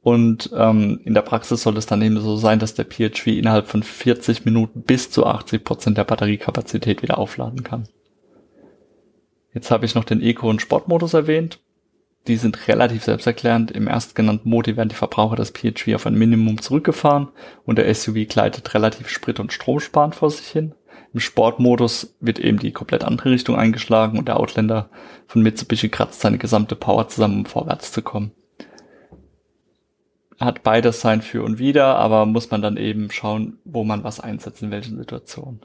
Und 0.00 0.50
ähm, 0.56 1.00
in 1.04 1.14
der 1.14 1.22
Praxis 1.22 1.62
soll 1.62 1.76
es 1.76 1.86
dann 1.86 2.02
eben 2.02 2.20
so 2.20 2.36
sein, 2.36 2.58
dass 2.58 2.74
der 2.74 2.86
PHV 2.86 3.26
innerhalb 3.26 3.68
von 3.68 3.82
40 3.82 4.44
Minuten 4.44 4.82
bis 4.82 5.10
zu 5.10 5.26
80 5.26 5.62
Prozent 5.62 5.98
der 5.98 6.04
Batteriekapazität 6.04 7.02
wieder 7.02 7.18
aufladen 7.18 7.62
kann. 7.62 7.88
Jetzt 9.54 9.70
habe 9.70 9.84
ich 9.84 9.94
noch 9.94 10.04
den 10.04 10.22
Eco- 10.22 10.48
und 10.48 10.62
Sportmodus 10.62 11.14
erwähnt 11.14 11.60
die 12.28 12.36
sind 12.36 12.68
relativ 12.68 13.04
selbsterklärend. 13.04 13.70
Im 13.70 13.88
erstgenannten 13.88 14.48
Modi 14.48 14.76
werden 14.76 14.88
die 14.88 14.94
Verbraucher 14.94 15.36
des 15.36 15.50
PHV 15.50 15.94
auf 15.94 16.06
ein 16.06 16.14
Minimum 16.14 16.60
zurückgefahren 16.60 17.28
und 17.64 17.78
der 17.78 17.92
SUV 17.92 18.28
gleitet 18.28 18.74
relativ 18.74 19.08
sprit- 19.08 19.40
und 19.40 19.52
stromsparend 19.52 20.14
vor 20.14 20.30
sich 20.30 20.46
hin. 20.46 20.74
Im 21.12 21.20
Sportmodus 21.20 22.16
wird 22.20 22.38
eben 22.38 22.58
die 22.58 22.72
komplett 22.72 23.04
andere 23.04 23.30
Richtung 23.30 23.56
eingeschlagen 23.56 24.18
und 24.18 24.28
der 24.28 24.40
Outlander 24.40 24.88
von 25.26 25.42
Mitsubishi 25.42 25.88
kratzt 25.88 26.20
seine 26.20 26.38
gesamte 26.38 26.74
Power 26.74 27.08
zusammen, 27.08 27.40
um 27.40 27.46
vorwärts 27.46 27.92
zu 27.92 28.02
kommen. 28.02 28.32
Hat 30.40 30.62
beides 30.62 31.00
sein 31.00 31.22
Für 31.22 31.42
und 31.42 31.58
Wider, 31.58 31.96
aber 31.96 32.24
muss 32.24 32.50
man 32.50 32.62
dann 32.62 32.76
eben 32.76 33.10
schauen, 33.10 33.58
wo 33.64 33.84
man 33.84 34.04
was 34.04 34.20
einsetzt, 34.20 34.62
in 34.62 34.70
welchen 34.70 34.96
Situationen. 34.96 35.60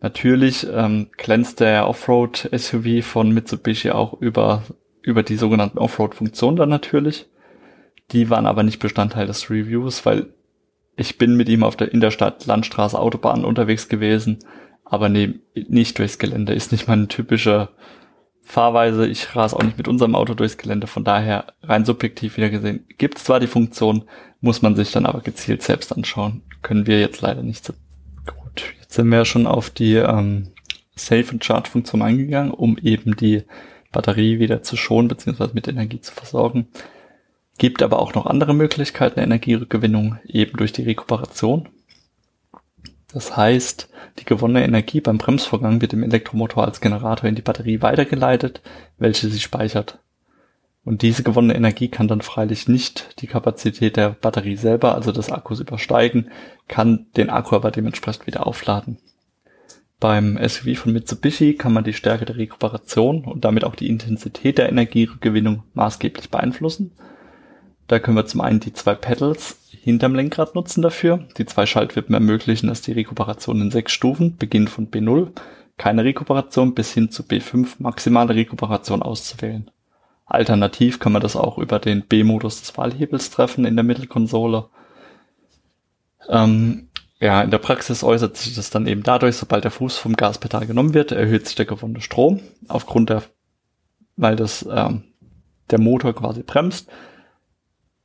Natürlich 0.00 0.66
ähm, 0.70 1.08
glänzt 1.16 1.60
der 1.60 1.88
Offroad-SUV 1.88 3.04
von 3.04 3.32
Mitsubishi 3.32 3.90
auch 3.90 4.20
über, 4.20 4.62
über 5.02 5.22
die 5.22 5.36
sogenannten 5.36 5.78
Offroad-Funktionen 5.78 6.56
dann 6.56 6.68
natürlich. 6.68 7.26
Die 8.12 8.30
waren 8.30 8.46
aber 8.46 8.62
nicht 8.62 8.80
Bestandteil 8.80 9.26
des 9.26 9.50
Reviews, 9.50 10.04
weil 10.04 10.32
ich 10.96 11.16
bin 11.16 11.36
mit 11.36 11.48
ihm 11.48 11.62
auf 11.62 11.76
der, 11.76 11.92
in 11.92 12.00
der 12.00 12.10
Stadt 12.10 12.44
Landstraße, 12.46 12.98
Autobahn 12.98 13.44
unterwegs 13.44 13.88
gewesen, 13.88 14.38
aber 14.84 15.08
nee, 15.08 15.34
nicht 15.54 15.98
durchs 15.98 16.18
Gelände. 16.18 16.52
Ist 16.52 16.72
nicht 16.72 16.88
meine 16.88 17.08
typische 17.08 17.68
Fahrweise. 18.42 19.06
Ich 19.06 19.36
rase 19.36 19.56
auch 19.56 19.62
nicht 19.62 19.78
mit 19.78 19.88
unserem 19.88 20.14
Auto 20.14 20.34
durchs 20.34 20.58
Gelände. 20.58 20.88
Von 20.88 21.04
daher 21.04 21.54
rein 21.62 21.84
subjektiv 21.84 22.36
wieder 22.36 22.50
gesehen, 22.50 22.84
gibt 22.98 23.18
es 23.18 23.24
zwar 23.24 23.40
die 23.40 23.46
Funktion, 23.46 24.04
muss 24.40 24.62
man 24.62 24.74
sich 24.74 24.90
dann 24.90 25.06
aber 25.06 25.20
gezielt 25.20 25.62
selbst 25.62 25.92
anschauen. 25.96 26.42
Können 26.62 26.86
wir 26.86 27.00
jetzt 27.00 27.20
leider 27.20 27.42
nicht 27.42 27.64
so 27.64 27.72
gut. 28.26 28.74
Jetzt 28.80 28.94
sind 28.94 29.08
wir 29.08 29.24
schon 29.24 29.46
auf 29.46 29.70
die 29.70 29.94
ähm, 29.94 30.48
Safe 30.96 31.26
and 31.30 31.44
Charge 31.44 31.70
Funktion 31.70 32.02
eingegangen, 32.02 32.50
um 32.50 32.76
eben 32.78 33.16
die 33.16 33.44
Batterie 33.92 34.38
wieder 34.38 34.62
zu 34.62 34.76
schonen 34.76 35.08
bzw. 35.08 35.48
mit 35.52 35.68
Energie 35.68 36.00
zu 36.00 36.12
versorgen. 36.12 36.68
Gibt 37.58 37.82
aber 37.82 37.98
auch 37.98 38.14
noch 38.14 38.26
andere 38.26 38.54
Möglichkeiten 38.54 39.16
der 39.16 39.24
Energierückgewinnung, 39.24 40.18
eben 40.26 40.56
durch 40.56 40.72
die 40.72 40.84
Rekuperation. 40.84 41.68
Das 43.12 43.36
heißt, 43.36 43.88
die 44.18 44.24
gewonnene 44.24 44.64
Energie 44.64 45.00
beim 45.00 45.18
Bremsvorgang 45.18 45.80
wird 45.80 45.92
im 45.92 46.02
Elektromotor 46.02 46.64
als 46.64 46.80
Generator 46.80 47.28
in 47.28 47.34
die 47.34 47.42
Batterie 47.42 47.82
weitergeleitet, 47.82 48.62
welche 48.98 49.28
sie 49.28 49.40
speichert. 49.40 49.98
Und 50.84 51.02
diese 51.02 51.22
gewonnene 51.22 51.54
Energie 51.54 51.88
kann 51.88 52.08
dann 52.08 52.22
freilich 52.22 52.68
nicht 52.68 53.20
die 53.20 53.26
Kapazität 53.26 53.96
der 53.96 54.10
Batterie 54.10 54.56
selber, 54.56 54.94
also 54.94 55.12
des 55.12 55.30
Akkus 55.30 55.60
übersteigen, 55.60 56.30
kann 56.68 57.06
den 57.16 57.28
Akku 57.28 57.54
aber 57.56 57.70
dementsprechend 57.70 58.26
wieder 58.26 58.46
aufladen. 58.46 58.98
Beim 60.00 60.38
SUV 60.42 60.78
von 60.78 60.92
Mitsubishi 60.94 61.54
kann 61.54 61.74
man 61.74 61.84
die 61.84 61.92
Stärke 61.92 62.24
der 62.24 62.36
Rekuperation 62.36 63.24
und 63.24 63.44
damit 63.44 63.64
auch 63.64 63.76
die 63.76 63.88
Intensität 63.88 64.56
der 64.56 64.70
Energiegewinnung 64.70 65.62
maßgeblich 65.74 66.30
beeinflussen. 66.30 66.92
Da 67.86 67.98
können 67.98 68.16
wir 68.16 68.24
zum 68.24 68.40
einen 68.40 68.60
die 68.60 68.72
zwei 68.72 68.94
Pedals 68.94 69.58
hinterm 69.82 70.14
Lenkrad 70.14 70.54
nutzen 70.54 70.80
dafür. 70.80 71.26
Die 71.36 71.44
zwei 71.44 71.66
Schaltwippen 71.66 72.14
ermöglichen 72.14 72.68
dass 72.68 72.80
die 72.80 72.92
Rekuperation 72.92 73.60
in 73.60 73.70
sechs 73.70 73.92
Stufen, 73.92 74.36
beginnt 74.36 74.70
von 74.70 74.90
B0, 74.90 75.32
keine 75.76 76.04
Rekuperation 76.04 76.74
bis 76.74 76.92
hin 76.92 77.10
zu 77.10 77.22
B5 77.22 77.76
maximale 77.78 78.34
Rekuperation 78.34 79.02
auszuwählen. 79.02 79.70
Alternativ 80.24 80.98
kann 80.98 81.12
man 81.12 81.22
das 81.22 81.36
auch 81.36 81.58
über 81.58 81.78
den 81.78 82.02
B-Modus 82.02 82.60
des 82.60 82.78
Wahlhebels 82.78 83.30
treffen 83.30 83.64
in 83.64 83.76
der 83.76 83.84
Mittelkonsole. 83.84 84.66
Ähm, 86.28 86.89
ja, 87.20 87.42
in 87.42 87.50
der 87.50 87.58
Praxis 87.58 88.02
äußert 88.02 88.36
sich 88.36 88.54
das 88.54 88.70
dann 88.70 88.86
eben 88.86 89.02
dadurch, 89.02 89.36
sobald 89.36 89.64
der 89.64 89.70
Fuß 89.70 89.98
vom 89.98 90.16
Gaspedal 90.16 90.66
genommen 90.66 90.94
wird, 90.94 91.12
erhöht 91.12 91.46
sich 91.46 91.54
der 91.54 91.66
gewonnene 91.66 92.00
Strom 92.00 92.40
aufgrund 92.68 93.10
der, 93.10 93.22
weil 94.16 94.36
das 94.36 94.66
ähm, 94.70 95.04
der 95.70 95.78
Motor 95.78 96.14
quasi 96.14 96.42
bremst 96.42 96.90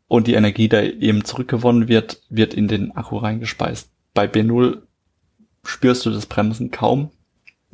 und 0.07 0.27
die 0.27 0.33
Energie, 0.33 0.67
da 0.67 0.81
eben 0.81 1.23
zurückgewonnen 1.23 1.87
wird, 1.87 2.21
wird 2.29 2.53
in 2.53 2.67
den 2.67 2.95
Akku 2.95 3.17
reingespeist. 3.17 3.89
Bei 4.13 4.25
B0 4.25 4.81
spürst 5.63 6.05
du 6.05 6.11
das 6.11 6.25
Bremsen 6.25 6.71
kaum. 6.71 7.09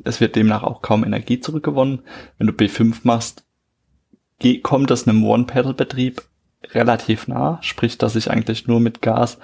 Es 0.04 0.20
wird 0.20 0.36
demnach 0.36 0.62
auch 0.62 0.80
kaum 0.80 1.04
Energie 1.04 1.40
zurückgewonnen. 1.40 2.02
Wenn 2.38 2.46
du 2.46 2.52
B5 2.52 3.00
machst, 3.02 3.44
kommt 4.62 4.90
das 4.90 5.06
einem 5.06 5.24
One-Pedal-Betrieb 5.24 6.22
relativ 6.70 7.28
nah, 7.28 7.58
sprich, 7.62 7.98
dass 7.98 8.16
ich 8.16 8.30
eigentlich 8.30 8.66
nur 8.66 8.80
mit 8.80 9.02
Gas 9.02 9.38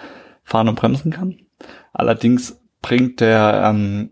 fahren 0.44 0.68
und 0.68 0.76
bremsen 0.76 1.12
kann. 1.12 1.38
Allerdings 1.92 2.60
bringt 2.82 3.20
der 3.20 3.62
ähm, 3.64 4.10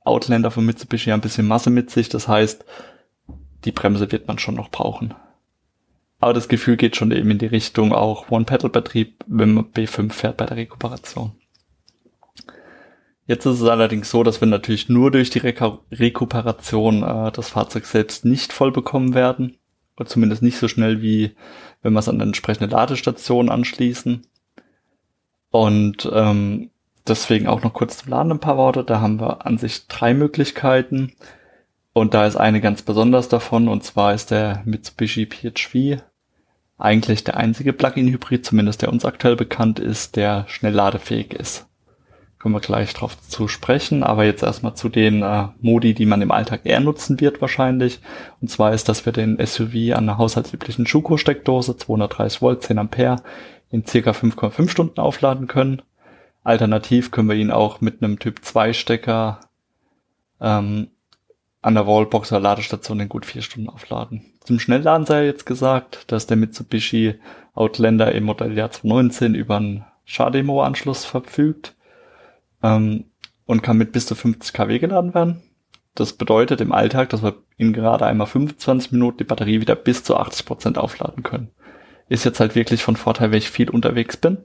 Outlander 0.00 0.50
von 0.50 0.64
Mitsubishi 0.64 1.12
ein 1.12 1.20
bisschen 1.20 1.46
Masse 1.46 1.70
mit 1.70 1.90
sich, 1.90 2.08
das 2.08 2.28
heißt, 2.28 2.64
die 3.64 3.72
Bremse 3.72 4.10
wird 4.10 4.28
man 4.28 4.38
schon 4.38 4.54
noch 4.54 4.70
brauchen. 4.70 5.14
Aber 6.20 6.32
das 6.32 6.48
Gefühl 6.48 6.76
geht 6.76 6.96
schon 6.96 7.12
eben 7.12 7.30
in 7.30 7.38
die 7.38 7.46
Richtung 7.46 7.92
auch 7.92 8.30
One-Pedal-Betrieb, 8.30 9.24
wenn 9.26 9.54
man 9.54 9.66
B5 9.66 10.12
fährt 10.12 10.36
bei 10.36 10.46
der 10.46 10.56
Rekuperation. 10.56 11.32
Jetzt 13.26 13.44
ist 13.44 13.60
es 13.60 13.68
allerdings 13.68 14.10
so, 14.10 14.22
dass 14.22 14.40
wir 14.40 14.48
natürlich 14.48 14.88
nur 14.88 15.10
durch 15.10 15.28
die 15.28 15.38
Re 15.38 15.78
Rekuperation 15.92 17.02
äh, 17.02 17.30
das 17.30 17.50
Fahrzeug 17.50 17.84
selbst 17.84 18.24
nicht 18.24 18.54
voll 18.54 18.72
bekommen 18.72 19.12
werden 19.14 19.58
oder 19.98 20.08
zumindest 20.08 20.42
nicht 20.42 20.56
so 20.56 20.66
schnell 20.66 21.02
wie 21.02 21.34
wenn 21.82 21.92
wir 21.92 22.00
es 22.00 22.08
an 22.08 22.16
eine 22.16 22.24
entsprechende 22.24 22.74
Ladestation 22.74 23.50
anschließen. 23.50 24.26
Und 25.50 26.10
ähm, 26.12 26.70
deswegen 27.08 27.46
auch 27.46 27.62
noch 27.62 27.72
kurz 27.72 27.98
zum 27.98 28.10
Laden 28.10 28.32
ein 28.32 28.40
paar 28.40 28.56
Worte. 28.56 28.84
Da 28.84 29.00
haben 29.00 29.20
wir 29.20 29.46
an 29.46 29.58
sich 29.58 29.86
drei 29.86 30.14
Möglichkeiten. 30.14 31.12
Und 31.92 32.14
da 32.14 32.26
ist 32.26 32.36
eine 32.36 32.60
ganz 32.60 32.82
besonders 32.82 33.28
davon, 33.28 33.68
und 33.68 33.82
zwar 33.82 34.14
ist 34.14 34.30
der 34.30 34.62
Mitsubishi 34.64 35.26
PHV 35.26 36.02
eigentlich 36.78 37.24
der 37.24 37.36
einzige 37.36 37.72
Plug-in-Hybrid, 37.72 38.46
zumindest 38.46 38.82
der 38.82 38.92
uns 38.92 39.04
aktuell 39.04 39.36
bekannt 39.36 39.80
ist, 39.80 40.16
der 40.16 40.44
schnell 40.46 40.72
ladefähig 40.72 41.34
ist. 41.34 41.66
Kommen 42.38 42.54
wir 42.54 42.60
gleich 42.60 42.94
drauf 42.94 43.20
zu 43.20 43.48
sprechen, 43.48 44.04
aber 44.04 44.24
jetzt 44.24 44.44
erstmal 44.44 44.74
zu 44.74 44.88
den 44.88 45.22
äh, 45.22 45.48
Modi, 45.60 45.92
die 45.92 46.06
man 46.06 46.22
im 46.22 46.30
Alltag 46.30 46.60
eher 46.62 46.78
nutzen 46.78 47.20
wird 47.20 47.40
wahrscheinlich. 47.40 47.98
Und 48.40 48.48
zwar 48.48 48.72
ist, 48.72 48.88
dass 48.88 49.04
wir 49.04 49.12
den 49.12 49.44
SUV 49.44 49.96
an 49.96 50.08
einer 50.08 50.18
haushaltsüblichen 50.18 50.86
Schuko-Steckdose, 50.86 51.76
230 51.76 52.40
Volt, 52.40 52.62
10 52.62 52.78
Ampere, 52.78 53.16
in 53.70 53.84
circa 53.84 54.12
5,5 54.12 54.68
Stunden 54.68 55.00
aufladen 55.00 55.48
können. 55.48 55.82
Alternativ 56.44 57.10
können 57.10 57.28
wir 57.28 57.36
ihn 57.36 57.50
auch 57.50 57.80
mit 57.80 58.02
einem 58.02 58.18
Typ 58.18 58.44
2 58.44 58.72
Stecker 58.72 59.40
ähm, 60.40 60.88
an 61.60 61.74
der 61.74 61.86
Wallbox 61.86 62.32
oder 62.32 62.40
Ladestation 62.40 63.00
in 63.00 63.08
gut 63.08 63.26
vier 63.26 63.42
Stunden 63.42 63.68
aufladen. 63.68 64.24
Zum 64.40 64.58
Schnellladen 64.58 65.06
sei 65.06 65.26
jetzt 65.26 65.46
gesagt, 65.46 66.10
dass 66.10 66.26
der 66.26 66.36
Mitsubishi 66.36 67.16
Outlander 67.54 68.12
im 68.12 68.24
Modelljahr 68.24 68.70
2019 68.70 69.34
über 69.34 69.56
einen 69.56 69.84
Schademo-Anschluss 70.04 71.04
verfügt 71.04 71.74
ähm, 72.62 73.06
und 73.46 73.62
kann 73.62 73.76
mit 73.76 73.92
bis 73.92 74.06
zu 74.06 74.14
50 74.14 74.52
kW 74.52 74.78
geladen 74.78 75.14
werden. 75.14 75.42
Das 75.94 76.12
bedeutet 76.12 76.60
im 76.60 76.72
Alltag, 76.72 77.08
dass 77.10 77.22
wir 77.22 77.34
in 77.56 77.72
gerade 77.72 78.06
einmal 78.06 78.28
25 78.28 78.92
Minuten 78.92 79.18
die 79.18 79.24
Batterie 79.24 79.60
wieder 79.60 79.74
bis 79.74 80.04
zu 80.04 80.16
80 80.16 80.46
Prozent 80.46 80.78
aufladen 80.78 81.24
können. 81.24 81.50
Ist 82.08 82.24
jetzt 82.24 82.40
halt 82.40 82.54
wirklich 82.54 82.84
von 82.84 82.96
Vorteil, 82.96 83.32
wenn 83.32 83.38
ich 83.38 83.50
viel 83.50 83.68
unterwegs 83.68 84.16
bin. 84.16 84.38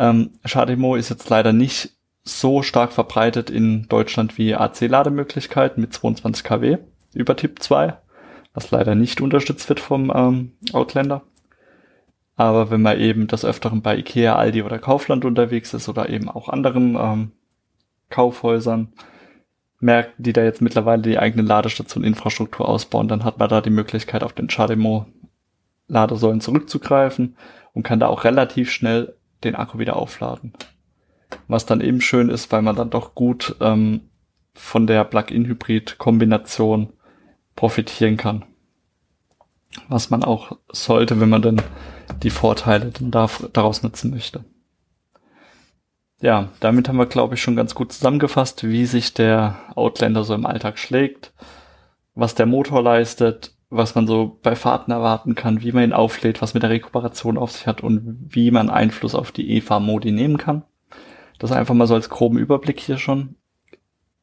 Ähm, 0.00 0.30
Shademo 0.46 0.96
ist 0.96 1.10
jetzt 1.10 1.28
leider 1.28 1.52
nicht 1.52 1.90
so 2.24 2.62
stark 2.62 2.92
verbreitet 2.92 3.50
in 3.50 3.86
Deutschland 3.88 4.38
wie 4.38 4.54
AC-Lademöglichkeiten 4.54 5.82
mit 5.82 5.92
22 5.92 6.42
kW 6.42 6.78
über 7.12 7.36
Typ 7.36 7.62
2, 7.62 7.98
was 8.54 8.70
leider 8.70 8.94
nicht 8.94 9.20
unterstützt 9.20 9.68
wird 9.68 9.78
vom 9.78 10.10
ähm, 10.14 10.52
Outlander. 10.72 11.22
Aber 12.36 12.70
wenn 12.70 12.80
man 12.80 12.98
eben 12.98 13.26
des 13.26 13.44
Öfteren 13.44 13.82
bei 13.82 13.98
Ikea, 13.98 14.36
Aldi 14.36 14.62
oder 14.62 14.78
Kaufland 14.78 15.26
unterwegs 15.26 15.74
ist 15.74 15.86
oder 15.90 16.08
eben 16.08 16.30
auch 16.30 16.48
anderen 16.48 16.96
ähm, 16.98 17.32
Kaufhäusern, 18.08 18.94
merkt, 19.80 20.14
die 20.16 20.32
da 20.32 20.42
jetzt 20.42 20.62
mittlerweile 20.62 21.02
die 21.02 21.18
eigene 21.18 21.42
Ladestation 21.42 22.04
Infrastruktur 22.04 22.66
ausbauen, 22.66 23.08
dann 23.08 23.24
hat 23.24 23.38
man 23.38 23.50
da 23.50 23.60
die 23.60 23.68
Möglichkeit, 23.68 24.22
auf 24.24 24.32
den 24.32 24.48
Chademo 24.48 25.04
Ladesäulen 25.88 26.40
zurückzugreifen 26.40 27.36
und 27.74 27.82
kann 27.82 28.00
da 28.00 28.06
auch 28.06 28.24
relativ 28.24 28.70
schnell 28.70 29.14
den 29.44 29.54
Akku 29.54 29.78
wieder 29.78 29.96
aufladen. 29.96 30.52
Was 31.48 31.66
dann 31.66 31.80
eben 31.80 32.00
schön 32.00 32.28
ist, 32.28 32.50
weil 32.52 32.62
man 32.62 32.76
dann 32.76 32.90
doch 32.90 33.14
gut 33.14 33.56
ähm, 33.60 34.02
von 34.54 34.86
der 34.86 35.04
Plug-in-Hybrid-Kombination 35.04 36.92
profitieren 37.56 38.16
kann. 38.16 38.44
Was 39.88 40.10
man 40.10 40.24
auch 40.24 40.58
sollte, 40.72 41.20
wenn 41.20 41.28
man 41.28 41.42
dann 41.42 41.62
die 42.22 42.30
Vorteile 42.30 42.90
dann 42.90 43.10
daraus 43.10 43.82
nutzen 43.82 44.10
möchte. 44.10 44.44
Ja, 46.20 46.50
damit 46.60 46.88
haben 46.88 46.98
wir, 46.98 47.06
glaube 47.06 47.34
ich, 47.34 47.42
schon 47.42 47.56
ganz 47.56 47.74
gut 47.74 47.92
zusammengefasst, 47.92 48.64
wie 48.64 48.84
sich 48.84 49.14
der 49.14 49.56
Outlander 49.74 50.24
so 50.24 50.34
im 50.34 50.44
Alltag 50.44 50.78
schlägt, 50.78 51.32
was 52.14 52.34
der 52.34 52.46
Motor 52.46 52.82
leistet, 52.82 53.54
was 53.70 53.94
man 53.94 54.08
so 54.08 54.38
bei 54.42 54.56
Fahrten 54.56 54.90
erwarten 54.90 55.36
kann, 55.36 55.62
wie 55.62 55.70
man 55.70 55.84
ihn 55.84 55.92
auflädt, 55.92 56.42
was 56.42 56.54
mit 56.54 56.64
der 56.64 56.70
Rekuperation 56.70 57.38
auf 57.38 57.52
sich 57.52 57.68
hat 57.68 57.82
und 57.82 58.26
wie 58.28 58.50
man 58.50 58.68
Einfluss 58.68 59.14
auf 59.14 59.30
die 59.30 59.56
EFA-Modi 59.56 60.10
nehmen 60.10 60.38
kann. 60.38 60.64
Das 61.38 61.52
einfach 61.52 61.74
mal 61.74 61.86
so 61.86 61.94
als 61.94 62.10
groben 62.10 62.36
Überblick 62.36 62.80
hier 62.80 62.98
schon 62.98 63.36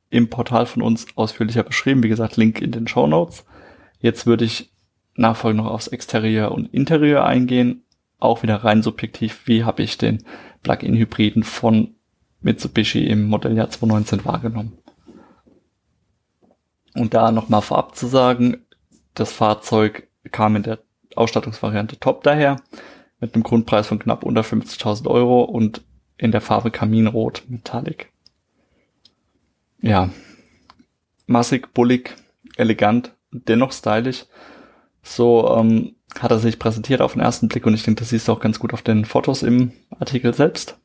im 0.10 0.30
Portal 0.30 0.66
von 0.66 0.82
uns 0.82 1.08
ausführlicher 1.16 1.64
beschrieben. 1.64 2.04
Wie 2.04 2.10
gesagt, 2.10 2.38
Link 2.38 2.62
in 2.62 2.72
den 2.72 2.88
Show 2.88 3.08
Notes. 3.08 3.46
Jetzt 4.00 4.26
würde 4.26 4.46
ich 4.46 4.72
nachfolgend 5.16 5.64
noch 5.64 5.72
aufs 5.72 5.88
Exterieur 5.88 6.52
und 6.52 6.74
Interieur 6.74 7.26
eingehen. 7.26 7.84
Auch 8.20 8.44
wieder 8.44 8.58
rein 8.64 8.84
subjektiv, 8.84 9.42
wie 9.46 9.64
habe 9.64 9.82
ich 9.82 9.98
den 9.98 10.24
Plug-in-Hybriden 10.64 11.44
von 11.44 11.96
Mitsubishi 12.42 13.06
im 13.06 13.28
Modelljahr 13.28 13.70
2019 13.70 14.26
wahrgenommen. 14.26 14.78
Und 16.94 17.14
da 17.14 17.32
nochmal 17.32 17.62
vorab 17.62 17.96
zu 17.96 18.08
sagen, 18.08 18.58
das 19.20 19.32
Fahrzeug 19.32 20.08
kam 20.32 20.56
in 20.56 20.64
der 20.64 20.80
Ausstattungsvariante 21.16 22.00
Top 22.00 22.24
daher, 22.24 22.58
mit 23.20 23.34
einem 23.34 23.44
Grundpreis 23.44 23.88
von 23.88 24.00
knapp 24.00 24.24
unter 24.24 24.42
50.000 24.42 25.08
Euro 25.08 25.44
und 25.44 25.84
in 26.18 26.32
der 26.32 26.42
Farbe 26.42 26.72
Kaminrot 26.72 27.44
Metallic. 27.48 28.12
ja, 29.82 30.10
massig, 31.26 31.74
bullig, 31.74 32.16
elegant, 32.56 33.14
dennoch 33.32 33.72
stylisch. 33.72 34.26
So 35.04 35.56
ähm, 35.58 35.96
hat 36.20 36.32
er 36.32 36.40
sich 36.40 36.60
präsentiert 36.60 37.02
auf 37.02 37.14
den 37.14 37.22
ersten 37.22 37.48
Blick 37.48 37.66
und 37.66 37.74
ich 37.74 37.84
denke, 37.84 38.00
das 38.00 38.10
siehst 38.10 38.28
du 38.28 38.34
auch 38.34 38.40
ganz 38.40 38.60
gut 38.60 38.74
auf 38.74 38.82
den 38.82 39.06
Fotos 39.06 39.44
im 39.44 39.72
Artikel 40.00 40.34
selbst. 40.34 40.78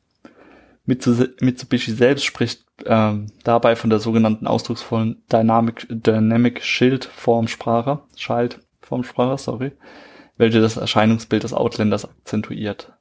Mitsubishi 0.84 1.92
selbst 1.92 2.24
spricht 2.24 2.64
ähm, 2.86 3.26
dabei 3.44 3.76
von 3.76 3.90
der 3.90 4.00
sogenannten 4.00 4.46
ausdrucksvollen 4.46 5.22
Dynamic, 5.30 5.86
Dynamic 5.88 6.64
Shield 6.64 7.04
Formsprache, 7.04 8.00
Child 8.16 8.60
Formsprache, 8.80 9.38
sorry, 9.38 9.72
welche 10.36 10.60
das 10.60 10.76
Erscheinungsbild 10.76 11.44
des 11.44 11.54
Outlanders 11.54 12.04
akzentuiert. 12.04 12.92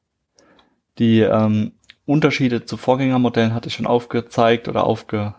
Die 0.99 1.21
ähm, 1.21 1.71
Unterschiede 2.05 2.65
zu 2.65 2.77
Vorgängermodellen 2.77 3.53
hatte 3.53 3.69
ich 3.69 3.75
schon 3.75 3.87
aufgezeigt 3.87 4.67
oder 4.67 4.83
aufgeführt. 4.83 5.33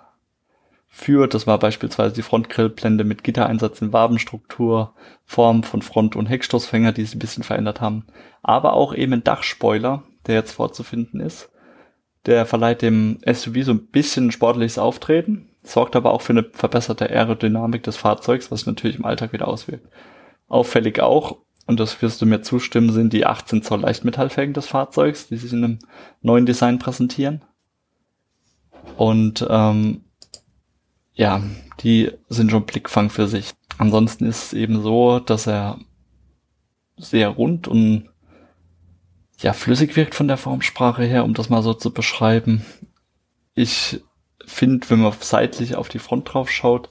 Das 1.35 1.47
war 1.47 1.59
beispielsweise 1.59 2.15
die 2.15 2.23
Frontgrillblende 2.23 3.05
mit 3.05 3.23
Gittereinsatz 3.23 3.81
in 3.83 3.93
Wabenstruktur, 3.93 4.95
Form 5.25 5.63
von 5.63 5.83
Front- 5.83 6.17
und 6.17 6.27
Heckstoßfänger, 6.27 6.93
die 6.93 7.05
sie 7.05 7.17
ein 7.17 7.21
bisschen 7.21 7.45
verändert 7.45 7.81
haben. 7.81 8.07
Aber 8.43 8.73
auch 8.73 8.95
eben 8.95 9.13
ein 9.13 9.25
Dachspoiler, 9.25 10.03
der 10.27 10.35
jetzt 10.37 10.53
vorzufinden 10.53 11.21
ist 11.21 11.52
der 12.27 12.47
verleiht 12.47 12.83
dem 12.83 13.19
SUV 13.27 13.65
so 13.65 13.73
ein 13.73 13.87
bisschen 13.87 14.31
sportliches 14.31 14.79
Auftreten, 14.79 15.49
sorgt 15.63 15.97
aber 15.97 16.13
auch 16.13 16.23
für 16.23 16.33
eine 16.33 16.45
verbesserte 16.53 17.11
Aerodynamik 17.11 17.83
des 17.83 17.97
Fahrzeugs, 17.97 18.51
was 18.51 18.67
natürlich 18.67 18.97
im 18.99 19.05
Alltag 19.05 19.33
wieder 19.33 19.49
auswirkt. 19.49 19.89
Auffällig 20.49 21.01
auch, 21.01 21.39
und 21.67 21.81
das 21.81 22.01
wirst 22.03 22.21
du 22.21 22.27
mir 22.27 22.43
zustimmen, 22.43 22.93
sind 22.93 23.13
die 23.13 23.27
18 23.27 23.63
Zoll 23.63 23.81
Leichtmetallfelgen 23.81 24.55
des 24.55 24.67
Fahrzeugs, 24.67 25.29
die 25.29 25.37
sich 25.37 25.53
in 25.53 25.65
einem 25.65 25.79
neuen 26.21 26.47
Design 26.47 26.79
präsentieren. 26.79 27.45
Und 28.97 29.47
ähm, 29.49 30.03
ja, 31.15 31.43
die 31.81 32.11
sind 32.29 32.51
schon 32.51 32.67
Blickfang 32.67 33.11
für 33.11 33.29
sich. 33.29 33.53
Ansonsten 33.79 34.27
ist 34.27 34.47
es 34.47 34.53
eben 34.53 34.83
so, 34.83 35.19
dass 35.19 35.47
er 35.47 35.79
sehr 36.97 37.29
rund 37.29 37.69
und 37.69 38.09
ja, 39.43 39.53
flüssig 39.53 39.97
wirkt 39.97 40.15
von 40.15 40.29
der 40.29 40.37
Formsprache 40.37 41.03
her, 41.03 41.25
um 41.25 41.35
das 41.35 41.51
mal 41.51 41.63
so 41.63 41.75
zu 41.75 41.93
beschreiben. 41.93 42.65
Ich 43.55 44.01
finde, 44.45 44.89
wenn 44.89 45.01
man 45.01 45.13
seitlich 45.21 45.75
auf 45.75 45.89
die 45.89 45.99
Front 45.99 46.33
drauf 46.33 46.51
schaut, 46.51 46.91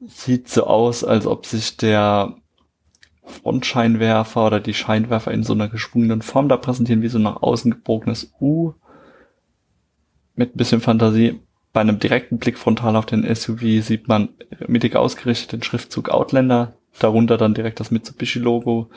sieht 0.00 0.48
so 0.48 0.66
aus, 0.66 1.04
als 1.04 1.26
ob 1.26 1.46
sich 1.46 1.76
der 1.76 2.36
Frontscheinwerfer 3.24 4.46
oder 4.46 4.60
die 4.60 4.74
Scheinwerfer 4.74 5.32
in 5.32 5.42
so 5.42 5.52
einer 5.52 5.68
geschwungenen 5.68 6.22
Form 6.22 6.48
da 6.48 6.56
präsentieren, 6.56 7.02
wie 7.02 7.08
so 7.08 7.18
nach 7.18 7.42
außen 7.42 7.70
gebogenes 7.70 8.32
U. 8.40 8.74
Mit 10.36 10.54
ein 10.54 10.58
bisschen 10.58 10.80
Fantasie. 10.80 11.40
Bei 11.72 11.80
einem 11.80 11.98
direkten 11.98 12.38
Blick 12.38 12.58
frontal 12.58 12.94
auf 12.94 13.06
den 13.06 13.22
SUV 13.34 13.82
sieht 13.82 14.06
man 14.06 14.28
mittig 14.68 14.94
ausgerichtet 14.94 15.52
den 15.52 15.62
Schriftzug 15.62 16.08
Outlander, 16.08 16.74
darunter 17.00 17.36
dann 17.36 17.54
direkt 17.54 17.80
das 17.80 17.90
Mitsubishi-Logo, 17.90 18.90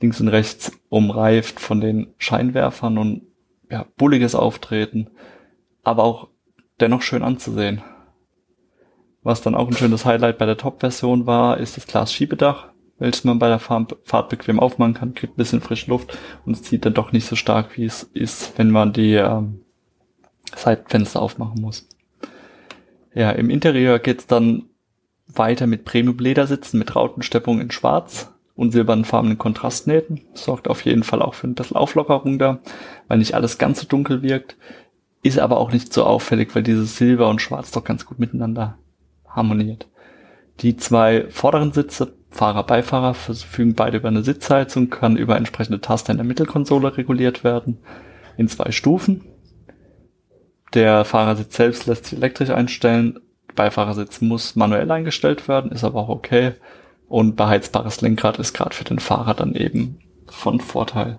links 0.00 0.20
und 0.20 0.28
rechts 0.28 0.72
umreift 0.88 1.60
von 1.60 1.80
den 1.80 2.14
Scheinwerfern 2.18 2.98
und 2.98 3.22
ja, 3.70 3.86
bulliges 3.96 4.34
Auftreten, 4.34 5.10
aber 5.82 6.04
auch 6.04 6.28
dennoch 6.80 7.02
schön 7.02 7.22
anzusehen. 7.22 7.82
Was 9.22 9.40
dann 9.40 9.54
auch 9.54 9.68
ein 9.68 9.76
schönes 9.76 10.04
Highlight 10.04 10.38
bei 10.38 10.46
der 10.46 10.58
Top-Version 10.58 11.26
war, 11.26 11.58
ist 11.58 11.76
das 11.76 11.86
Glasschiebedach, 11.86 12.68
welches 12.98 13.24
man 13.24 13.38
bei 13.38 13.48
der 13.48 13.58
Fahrt 13.58 14.28
bequem 14.28 14.60
aufmachen 14.60 14.94
kann, 14.94 15.14
kriegt 15.14 15.34
ein 15.34 15.36
bisschen 15.36 15.62
frische 15.62 15.90
Luft 15.90 16.16
und 16.44 16.52
es 16.52 16.62
zieht 16.62 16.84
dann 16.84 16.94
doch 16.94 17.12
nicht 17.12 17.26
so 17.26 17.34
stark, 17.34 17.76
wie 17.78 17.86
es 17.86 18.02
ist, 18.02 18.58
wenn 18.58 18.70
man 18.70 18.92
die 18.92 19.14
ähm, 19.14 19.64
Seitenfenster 20.54 21.22
aufmachen 21.22 21.60
muss. 21.60 21.88
Ja, 23.14 23.30
im 23.30 23.48
Interieur 23.48 23.98
geht's 23.98 24.26
dann 24.26 24.64
weiter 25.26 25.66
mit 25.66 25.84
Premium-Ledersitzen 25.84 26.78
mit 26.78 26.94
Rautensteppung 26.94 27.60
in 27.60 27.70
Schwarz 27.70 28.33
und 28.56 28.72
silbernfarbenen 28.72 29.38
Kontrastnähten. 29.38 30.20
Sorgt 30.34 30.68
auf 30.68 30.84
jeden 30.84 31.02
Fall 31.02 31.22
auch 31.22 31.34
für 31.34 31.46
ein 31.46 31.54
bisschen 31.54 31.76
Auflockerung 31.76 32.38
da, 32.38 32.60
weil 33.08 33.18
nicht 33.18 33.34
alles 33.34 33.58
ganz 33.58 33.80
so 33.80 33.86
dunkel 33.86 34.22
wirkt. 34.22 34.56
Ist 35.22 35.38
aber 35.38 35.58
auch 35.58 35.72
nicht 35.72 35.92
so 35.92 36.04
auffällig, 36.04 36.54
weil 36.54 36.62
dieses 36.62 36.96
Silber 36.96 37.28
und 37.28 37.40
Schwarz 37.40 37.70
doch 37.70 37.84
ganz 37.84 38.04
gut 38.04 38.18
miteinander 38.18 38.78
harmoniert. 39.28 39.88
Die 40.60 40.76
zwei 40.76 41.26
vorderen 41.30 41.72
Sitze, 41.72 42.14
Fahrer, 42.30 42.64
Beifahrer, 42.64 43.14
verfügen 43.14 43.74
beide 43.74 43.96
über 43.96 44.08
eine 44.08 44.22
Sitzheizung, 44.22 44.90
kann 44.90 45.16
über 45.16 45.36
entsprechende 45.36 45.80
Taster 45.80 46.12
in 46.12 46.18
der 46.18 46.26
Mittelkonsole 46.26 46.96
reguliert 46.96 47.42
werden, 47.42 47.78
in 48.36 48.48
zwei 48.48 48.70
Stufen. 48.70 49.24
Der 50.74 51.04
Fahrersitz 51.04 51.56
selbst 51.56 51.86
lässt 51.86 52.06
sich 52.06 52.18
elektrisch 52.18 52.50
einstellen, 52.50 53.20
Beifahrersitz 53.54 54.20
muss 54.20 54.56
manuell 54.56 54.90
eingestellt 54.90 55.46
werden, 55.48 55.70
ist 55.70 55.84
aber 55.84 56.00
auch 56.00 56.08
okay. 56.08 56.52
Und 57.08 57.36
beheizbares 57.36 58.00
Lenkrad 58.00 58.38
ist 58.38 58.54
gerade 58.54 58.74
für 58.74 58.84
den 58.84 58.98
Fahrer 58.98 59.34
dann 59.34 59.54
eben 59.54 59.98
von 60.26 60.60
Vorteil. 60.60 61.18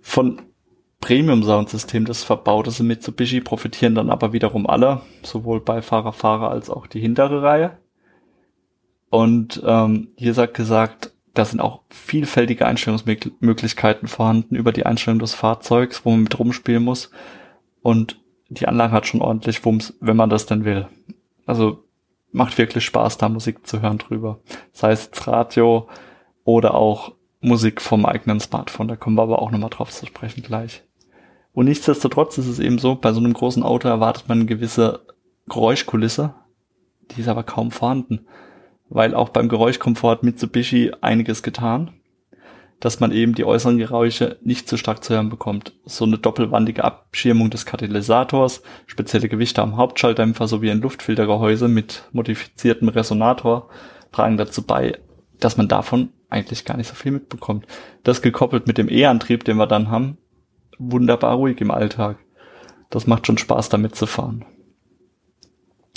Von 0.00 0.42
Premium-Soundsystem, 1.00 2.04
das 2.04 2.24
verbaut 2.24 2.66
ist 2.66 2.80
in 2.80 2.86
Mitsubishi, 2.86 3.40
profitieren 3.40 3.94
dann 3.94 4.10
aber 4.10 4.32
wiederum 4.32 4.66
alle, 4.66 5.02
sowohl 5.22 5.60
Beifahrer, 5.60 6.12
Fahrer 6.12 6.50
als 6.50 6.70
auch 6.70 6.86
die 6.86 7.00
hintere 7.00 7.42
Reihe. 7.42 7.78
Und 9.10 9.62
ähm, 9.64 10.08
hier 10.16 10.34
sagt 10.34 10.54
gesagt, 10.54 11.12
da 11.34 11.44
sind 11.44 11.60
auch 11.60 11.82
vielfältige 11.90 12.66
Einstellungsmöglichkeiten 12.66 14.08
vorhanden 14.08 14.56
über 14.56 14.72
die 14.72 14.86
Einstellung 14.86 15.18
des 15.18 15.34
Fahrzeugs, 15.34 16.04
wo 16.04 16.10
man 16.10 16.22
mit 16.22 16.38
rumspielen 16.38 16.82
muss. 16.82 17.10
Und 17.82 18.20
die 18.48 18.66
Anlage 18.66 18.92
hat 18.92 19.06
schon 19.06 19.20
ordentlich 19.20 19.64
Wumms, 19.64 19.96
wenn 20.00 20.16
man 20.16 20.30
das 20.30 20.46
denn 20.46 20.64
will. 20.64 20.88
Also 21.44 21.84
macht 22.32 22.58
wirklich 22.58 22.84
Spaß, 22.84 23.18
da 23.18 23.28
Musik 23.28 23.66
zu 23.66 23.80
hören 23.80 23.98
drüber. 23.98 24.40
Sei 24.72 24.92
es 24.92 25.06
jetzt 25.06 25.26
Radio 25.26 25.88
oder 26.44 26.74
auch 26.74 27.12
Musik 27.40 27.80
vom 27.80 28.06
eigenen 28.06 28.40
Smartphone. 28.40 28.88
Da 28.88 28.96
kommen 28.96 29.16
wir 29.16 29.22
aber 29.22 29.40
auch 29.40 29.50
nochmal 29.50 29.70
drauf 29.70 29.90
zu 29.90 30.06
sprechen 30.06 30.42
gleich. 30.42 30.82
Und 31.52 31.66
nichtsdestotrotz 31.66 32.38
ist 32.38 32.48
es 32.48 32.58
eben 32.58 32.78
so, 32.78 32.96
bei 32.96 33.12
so 33.12 33.20
einem 33.20 33.32
großen 33.32 33.62
Auto 33.62 33.88
erwartet 33.88 34.28
man 34.28 34.38
eine 34.38 34.46
gewisse 34.46 35.06
Geräuschkulisse. 35.48 36.34
Die 37.10 37.20
ist 37.20 37.28
aber 37.28 37.44
kaum 37.44 37.70
vorhanden. 37.70 38.26
Weil 38.88 39.14
auch 39.14 39.30
beim 39.30 39.48
Geräuschkomfort 39.48 40.22
Mitsubishi 40.22 40.92
einiges 41.00 41.42
getan 41.42 41.94
dass 42.80 43.00
man 43.00 43.10
eben 43.12 43.34
die 43.34 43.44
äußeren 43.44 43.78
Geräusche 43.78 44.38
nicht 44.42 44.68
zu 44.68 44.76
stark 44.76 45.02
zu 45.02 45.14
hören 45.14 45.30
bekommt. 45.30 45.72
So 45.84 46.04
eine 46.04 46.18
doppelwandige 46.18 46.84
Abschirmung 46.84 47.50
des 47.50 47.64
Katalysators, 47.64 48.62
spezielle 48.86 49.28
Gewichte 49.28 49.62
am 49.62 49.76
Hauptschalldämpfer 49.76 50.46
sowie 50.46 50.70
ein 50.70 50.80
Luftfiltergehäuse 50.80 51.68
mit 51.68 52.08
modifiziertem 52.12 52.88
Resonator 52.88 53.68
tragen 54.12 54.36
dazu 54.36 54.62
bei, 54.62 54.98
dass 55.40 55.56
man 55.56 55.68
davon 55.68 56.10
eigentlich 56.28 56.64
gar 56.64 56.76
nicht 56.76 56.88
so 56.88 56.94
viel 56.94 57.12
mitbekommt. 57.12 57.66
Das 58.02 58.22
gekoppelt 58.22 58.66
mit 58.66 58.78
dem 58.78 58.90
E-Antrieb, 58.90 59.44
den 59.44 59.56
wir 59.56 59.66
dann 59.66 59.90
haben, 59.90 60.18
wunderbar 60.78 61.34
ruhig 61.36 61.60
im 61.60 61.70
Alltag. 61.70 62.18
Das 62.90 63.06
macht 63.06 63.26
schon 63.26 63.38
Spaß, 63.38 63.68
damit 63.68 63.94
zu 63.94 64.06
fahren. 64.06 64.44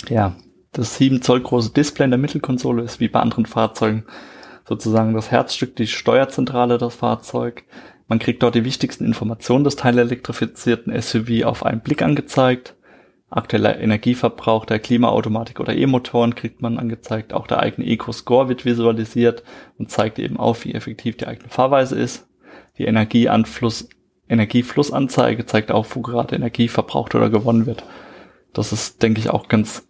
Ja, 0.08 0.36
das 0.72 0.96
7 0.96 1.20
Zoll 1.20 1.40
große 1.40 1.72
Display 1.72 2.04
in 2.04 2.10
der 2.10 2.18
Mittelkonsole 2.18 2.82
ist 2.82 3.00
wie 3.00 3.08
bei 3.08 3.20
anderen 3.20 3.46
Fahrzeugen 3.46 4.06
sozusagen 4.70 5.14
das 5.14 5.32
Herzstück, 5.32 5.74
die 5.74 5.88
Steuerzentrale 5.88 6.78
das 6.78 6.94
Fahrzeug. 6.94 7.64
Man 8.06 8.20
kriegt 8.20 8.40
dort 8.44 8.54
die 8.54 8.64
wichtigsten 8.64 9.04
Informationen 9.04 9.64
des 9.64 9.74
teilelektrifizierten 9.74 10.98
SUV 11.02 11.44
auf 11.44 11.66
einen 11.66 11.80
Blick 11.80 12.02
angezeigt. 12.02 12.76
Aktueller 13.30 13.80
Energieverbrauch 13.80 14.64
der 14.64 14.78
Klimaautomatik 14.78 15.58
oder 15.58 15.74
E-Motoren 15.74 16.36
kriegt 16.36 16.62
man 16.62 16.78
angezeigt. 16.78 17.32
Auch 17.32 17.48
der 17.48 17.58
eigene 17.58 17.88
Eco-Score 17.88 18.48
wird 18.48 18.64
visualisiert 18.64 19.42
und 19.76 19.90
zeigt 19.90 20.20
eben 20.20 20.36
auf, 20.36 20.64
wie 20.64 20.74
effektiv 20.74 21.16
die 21.16 21.26
eigene 21.26 21.48
Fahrweise 21.48 21.98
ist. 21.98 22.28
Die 22.78 22.84
Energieanfluss, 22.84 23.88
Energieflussanzeige 24.28 25.46
zeigt 25.46 25.72
auch, 25.72 25.86
wo 25.94 26.00
gerade 26.00 26.36
Energie 26.36 26.68
verbraucht 26.68 27.16
oder 27.16 27.28
gewonnen 27.28 27.66
wird. 27.66 27.82
Das 28.52 28.72
ist, 28.72 29.02
denke 29.02 29.18
ich, 29.18 29.30
auch 29.30 29.48
ganz 29.48 29.88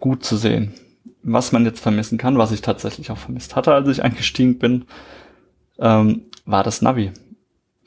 gut 0.00 0.24
zu 0.24 0.38
sehen 0.38 0.72
was 1.22 1.52
man 1.52 1.64
jetzt 1.64 1.80
vermissen 1.80 2.18
kann, 2.18 2.38
was 2.38 2.52
ich 2.52 2.62
tatsächlich 2.62 3.10
auch 3.10 3.18
vermisst 3.18 3.56
hatte, 3.56 3.72
als 3.72 3.88
ich 3.88 4.02
eingestiegen 4.02 4.58
bin, 4.58 4.84
ähm, 5.78 6.22
war 6.44 6.64
das 6.64 6.82
Navi. 6.82 7.12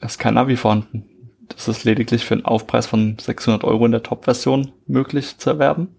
Es 0.00 0.12
ist 0.12 0.18
kein 0.18 0.34
Navi 0.34 0.56
vorhanden. 0.56 1.04
Das 1.48 1.68
ist 1.68 1.84
lediglich 1.84 2.24
für 2.24 2.34
einen 2.34 2.44
Aufpreis 2.44 2.86
von 2.86 3.18
600 3.18 3.64
Euro 3.64 3.86
in 3.86 3.92
der 3.92 4.02
Top-Version 4.02 4.72
möglich 4.86 5.38
zu 5.38 5.50
erwerben. 5.50 5.96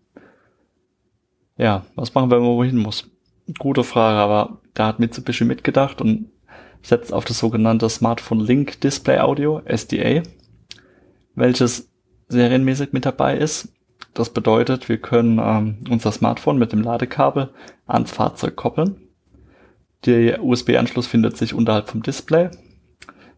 Ja, 1.58 1.86
was 1.96 2.14
machen 2.14 2.30
wir, 2.30 2.38
wenn 2.38 2.44
man 2.46 2.56
wohin 2.56 2.78
muss? 2.78 3.10
Gute 3.58 3.84
Frage, 3.84 4.18
aber 4.18 4.62
da 4.74 4.88
hat 4.88 5.00
Mitsubishi 5.00 5.46
mitgedacht 5.46 6.02
und 6.02 6.30
setzt 6.82 7.14
auf 7.14 7.26
das 7.26 7.40
sogenannte 7.40 7.90
Smartphone 7.90 8.40
Link 8.40 8.82
Display 8.82 9.20
Audio, 9.20 9.62
SDA, 9.66 10.24
welches 11.34 11.90
serienmäßig 12.28 12.92
mit 12.92 13.06
dabei 13.06 13.38
ist 13.38 13.70
das 14.18 14.32
bedeutet, 14.32 14.90
wir 14.90 14.98
können 14.98 15.40
ähm, 15.40 15.78
unser 15.90 16.12
Smartphone 16.12 16.58
mit 16.58 16.72
dem 16.72 16.82
Ladekabel 16.82 17.50
ans 17.86 18.12
Fahrzeug 18.12 18.56
koppeln. 18.56 19.08
Der 20.06 20.44
USB-Anschluss 20.44 21.06
findet 21.06 21.38
sich 21.38 21.54
unterhalb 21.54 21.90
vom 21.90 22.02
Display, 22.02 22.50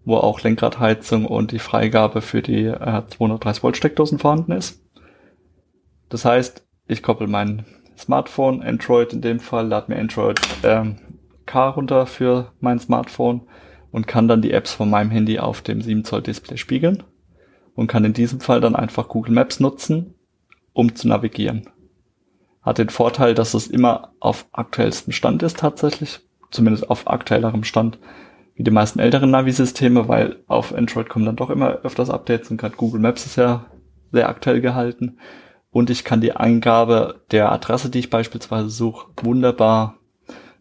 wo 0.06 0.16
auch 0.16 0.42
Lenkradheizung 0.42 1.26
und 1.26 1.52
die 1.52 1.60
Freigabe 1.60 2.22
für 2.22 2.42
die 2.42 2.66
äh, 2.66 3.04
230 3.08 3.64
Volt 3.64 3.78
Steckdosen 3.78 4.20
vorhanden 4.20 4.54
ist. 4.54 4.82
Das 6.08 6.24
heißt, 6.24 6.66
ich 6.88 7.04
koppel 7.04 7.28
mein 7.28 7.66
Smartphone, 7.98 8.62
Android 8.62 9.12
in 9.12 9.22
dem 9.22 9.40
Fall, 9.40 9.68
lade 9.68 9.92
mir 9.92 10.00
Android 10.00 10.40
ähm, 10.64 10.96
K 11.46 11.70
runter 11.70 12.06
für 12.06 12.54
mein 12.62 12.80
Smartphone 12.80 13.42
und 13.92 14.08
kann 14.08 14.28
dann 14.28 14.42
die 14.42 14.52
Apps 14.52 14.74
von 14.74 14.90
meinem 14.90 15.12
Handy 15.12 15.40
auf 15.40 15.62
dem 15.62 15.82
7 15.82 16.06
Zoll 16.06 16.22
Display 16.22 16.58
spiegeln 16.58 17.04
und 17.76 17.88
kann 17.88 18.06
in 18.06 18.14
diesem 18.14 18.40
Fall 18.40 18.62
dann 18.62 18.76
einfach 18.76 19.10
Google 19.10 19.34
Maps 19.34 19.60
nutzen, 19.60 20.16
um 20.74 20.96
zu 20.96 21.08
navigieren. 21.08 21.70
Hat 22.62 22.78
den 22.78 22.90
Vorteil, 22.90 23.34
dass 23.34 23.54
es 23.54 23.68
immer 23.68 24.14
auf 24.20 24.46
aktuellstem 24.52 25.14
Stand 25.14 25.44
ist 25.44 25.60
tatsächlich, 25.60 26.20
zumindest 26.52 26.90
auf 26.90 27.08
aktuellerem 27.08 27.64
Stand 27.64 28.00
wie 28.56 28.64
die 28.64 28.72
meisten 28.72 29.00
älteren 29.00 29.32
Navi-Systeme, 29.32 30.10
weil 30.10 30.44
auf 30.48 30.76
Android 30.76 31.08
kommen 31.08 31.26
dann 31.26 31.38
doch 31.38 31.50
immer 31.50 31.80
öfters 31.84 32.10
Updates 32.10 32.52
und 32.52 32.58
gerade 32.58 32.76
Google 32.76 33.00
Maps 33.00 33.26
ist 33.26 33.38
ja 33.38 33.68
sehr 34.12 34.28
aktuell 34.28 34.60
gehalten. 34.60 35.18
Und 35.72 35.90
ich 35.90 36.04
kann 36.04 36.20
die 36.20 36.34
Eingabe 36.34 37.22
der 37.32 37.52
Adresse, 37.54 37.90
die 37.90 38.00
ich 38.00 38.10
beispielsweise 38.10 38.70
suche, 38.70 39.08
wunderbar 39.22 39.96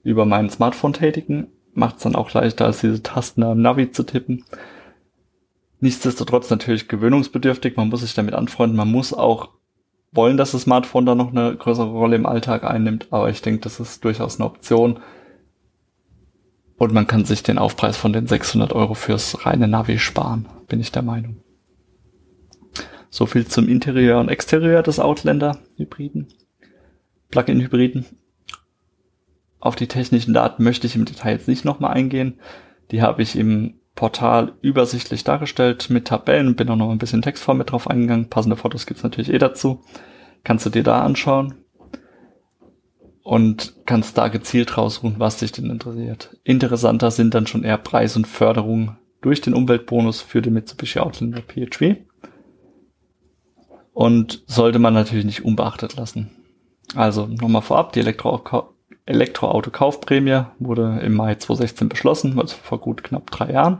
über 0.05 0.27
mein 0.27 0.49
Smartphone 0.49 0.93
tätigen. 0.93 1.49
Macht 1.73 1.97
es 1.97 2.03
dann 2.03 2.15
auch 2.15 2.33
leichter, 2.33 2.67
als 2.67 2.81
diese 2.81 3.03
Tasten 3.03 3.43
am 3.43 3.61
Navi 3.61 3.91
zu 3.91 4.05
tippen. 4.05 4.45
Nichtsdestotrotz 5.81 6.51
natürlich 6.51 6.87
gewöhnungsbedürftig. 6.87 7.77
Man 7.77 7.89
muss 7.89 8.03
sich 8.03 8.15
damit 8.15 8.35
anfreunden. 8.35 8.77
Man 8.77 8.93
muss 8.93 9.13
auch 9.13 9.51
wollen, 10.13 10.37
dass 10.37 10.53
das 10.53 10.63
Smartphone 10.63 11.07
da 11.07 11.15
noch 11.15 11.31
eine 11.31 11.55
größere 11.57 11.91
Rolle 11.91 12.17
im 12.17 12.27
Alltag 12.27 12.65
einnimmt. 12.65 13.09
Aber 13.11 13.29
ich 13.31 13.43
denke, 13.43 13.61
das 13.61 13.81
ist 13.81 14.05
durchaus 14.05 14.39
eine 14.39 14.47
Option. 14.47 15.01
Und 16.77 16.93
man 16.93 17.07
kann 17.07 17.25
sich 17.25 17.43
den 17.43 17.59
Aufpreis 17.59 17.97
von 17.97 18.13
den 18.13 18.27
600 18.27 18.73
Euro 18.73 18.95
fürs 18.95 19.45
reine 19.45 19.67
Navi 19.67 19.99
sparen, 19.99 20.47
bin 20.69 20.81
ich 20.81 20.93
der 20.93 21.03
Meinung. 21.03 21.39
So 23.11 23.27
viel 23.27 23.47
zum 23.47 23.69
Interieur 23.69 24.21
und 24.21 24.29
Exterieur 24.29 24.83
des 24.83 25.01
Outlander 25.01 25.59
Hybriden. 25.77 26.29
Plug-in 27.31 27.61
Hybriden. 27.61 28.07
Auf 29.61 29.77
die 29.77 29.89
technischen 29.89 30.35
Daten 30.35 30.63
möchte 30.63 30.87
ich 30.87 30.95
im 30.95 31.05
Detail 31.05 31.33
jetzt 31.33 31.49
nicht 31.49 31.65
nochmal 31.65 31.95
eingehen. 31.95 32.39
Die 32.91 33.03
habe 33.03 33.23
ich 33.23 33.35
im 33.35 33.78
Portal 33.99 34.53
übersichtlich 34.61 35.25
dargestellt 35.25 35.91
mit 35.91 36.07
Tabellen, 36.07 36.55
bin 36.55 36.69
auch 36.69 36.77
noch 36.77 36.93
ein 36.93 36.99
bisschen 36.99 37.21
Textform 37.21 37.59
mit 37.59 37.73
drauf 37.73 37.91
eingegangen. 37.91 38.31
Passende 38.31 38.55
Fotos 38.55 38.87
gibt's 38.87 39.03
natürlich 39.03 39.29
eh 39.29 39.39
dazu. 39.39 39.83
Kannst 40.45 40.65
du 40.65 40.71
dir 40.71 40.85
da 40.85 41.03
anschauen 41.03 41.57
und 43.25 43.75
kannst 43.87 44.17
da 44.17 44.29
gezielt 44.29 44.79
rausruhen, 44.79 45.17
was 45.19 45.39
dich 45.39 45.51
denn 45.51 45.69
interessiert. 45.69 46.37
Interessanter 46.45 47.11
sind 47.11 47.35
dann 47.35 47.49
schon 47.49 47.65
eher 47.65 47.77
Preis 47.77 48.17
und 48.17 48.29
Förderung 48.29 48.97
durch 49.21 49.41
den 49.41 49.53
Umweltbonus 49.53 50.21
für 50.21 50.43
den 50.43 50.53
Mitsubishi 50.53 51.01
Outlander 51.01 51.43
PHV. 51.43 51.97
Und 53.95 54.45
sollte 54.47 54.79
man 54.79 54.95
natürlich 54.95 55.25
nicht 55.25 55.45
unbeachtet 55.45 55.97
lassen. 55.97 56.31
Also 56.95 57.27
nochmal 57.27 57.63
vorab, 57.63 57.93
die 57.95 58.01
Elektro 58.01 58.31
Elektroauto-Kaufprämie 59.09 60.45
wurde 60.59 61.01
im 61.03 61.15
Mai 61.15 61.35
2016 61.35 61.89
beschlossen, 61.89 62.39
also 62.39 62.57
vor 62.63 62.79
gut 62.79 63.03
knapp 63.03 63.31
drei 63.31 63.53
Jahren. 63.53 63.79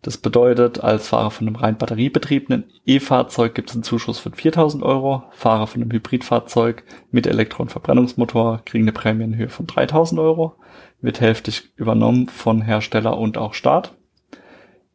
Das 0.00 0.18
bedeutet, 0.18 0.84
als 0.84 1.08
Fahrer 1.08 1.32
von 1.32 1.48
einem 1.48 1.56
rein 1.56 1.78
batteriebetriebenen 1.78 2.64
E-Fahrzeug 2.86 3.54
gibt 3.54 3.70
es 3.70 3.76
einen 3.76 3.82
Zuschuss 3.82 4.20
von 4.20 4.34
4000 4.34 4.84
Euro. 4.84 5.24
Fahrer 5.32 5.66
von 5.66 5.82
einem 5.82 5.90
Hybridfahrzeug 5.90 6.84
mit 7.10 7.26
Elektro- 7.26 7.62
und 7.62 7.70
Verbrennungsmotor 7.70 8.62
kriegen 8.64 8.84
eine 8.84 8.92
Prämie 8.92 9.24
in 9.24 9.36
Höhe 9.36 9.48
von 9.48 9.66
3000 9.66 10.20
Euro. 10.20 10.54
Wird 11.00 11.20
hälftig 11.20 11.72
übernommen 11.74 12.28
von 12.28 12.62
Hersteller 12.62 13.18
und 13.18 13.36
auch 13.36 13.52
Staat. 13.52 13.94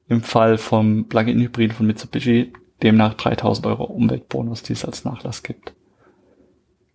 Im 0.07 0.23
Fall 0.23 0.57
vom 0.57 1.10
Plug-in-Hybrid 1.10 1.73
von 1.73 1.88
Mitsubishi 1.88 2.53
demnach 2.81 3.13
3000 3.15 3.67
Euro 3.67 3.84
Umweltbonus, 3.84 4.63
die 4.63 4.73
es 4.73 4.86
als 4.86 5.03
Nachlass 5.03 5.43
gibt. 5.43 5.73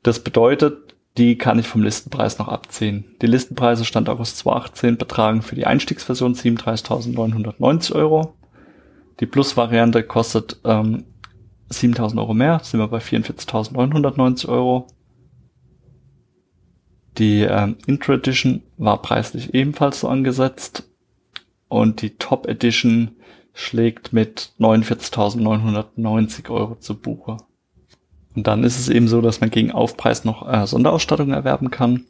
Das 0.02 0.20
bedeutet, 0.20 0.95
die 1.16 1.38
kann 1.38 1.58
ich 1.58 1.66
vom 1.66 1.82
Listenpreis 1.82 2.38
noch 2.38 2.48
abziehen. 2.48 3.04
Die 3.22 3.26
Listenpreise 3.26 3.84
Stand 3.84 4.08
August 4.08 4.38
2018 4.38 4.98
betragen 4.98 5.42
für 5.42 5.54
die 5.54 5.66
Einstiegsversion 5.66 6.34
37.990 6.34 7.94
Euro. 7.94 8.34
Die 9.20 9.26
Plus-Variante 9.26 10.02
kostet 10.02 10.60
ähm, 10.64 11.04
7.000 11.70 12.18
Euro 12.18 12.34
mehr, 12.34 12.60
sind 12.62 12.80
wir 12.80 12.88
bei 12.88 12.98
44.990 12.98 14.48
Euro. 14.48 14.88
Die 17.16 17.40
ähm, 17.42 17.76
Intro 17.86 18.12
Edition 18.12 18.62
war 18.76 19.00
preislich 19.00 19.54
ebenfalls 19.54 20.00
so 20.00 20.08
angesetzt 20.08 20.86
und 21.68 22.02
die 22.02 22.10
Top 22.10 22.46
Edition 22.46 23.16
schlägt 23.54 24.12
mit 24.12 24.52
49.990 24.60 26.50
Euro 26.50 26.76
zu 26.76 26.94
Buche. 26.94 27.38
Und 28.36 28.46
dann 28.46 28.62
ist 28.64 28.78
es 28.78 28.88
eben 28.90 29.08
so, 29.08 29.22
dass 29.22 29.40
man 29.40 29.50
gegen 29.50 29.72
Aufpreis 29.72 30.24
noch 30.24 30.46
äh, 30.46 30.66
Sonderausstattung 30.66 31.32
erwerben 31.32 31.70
kann. 31.70 32.04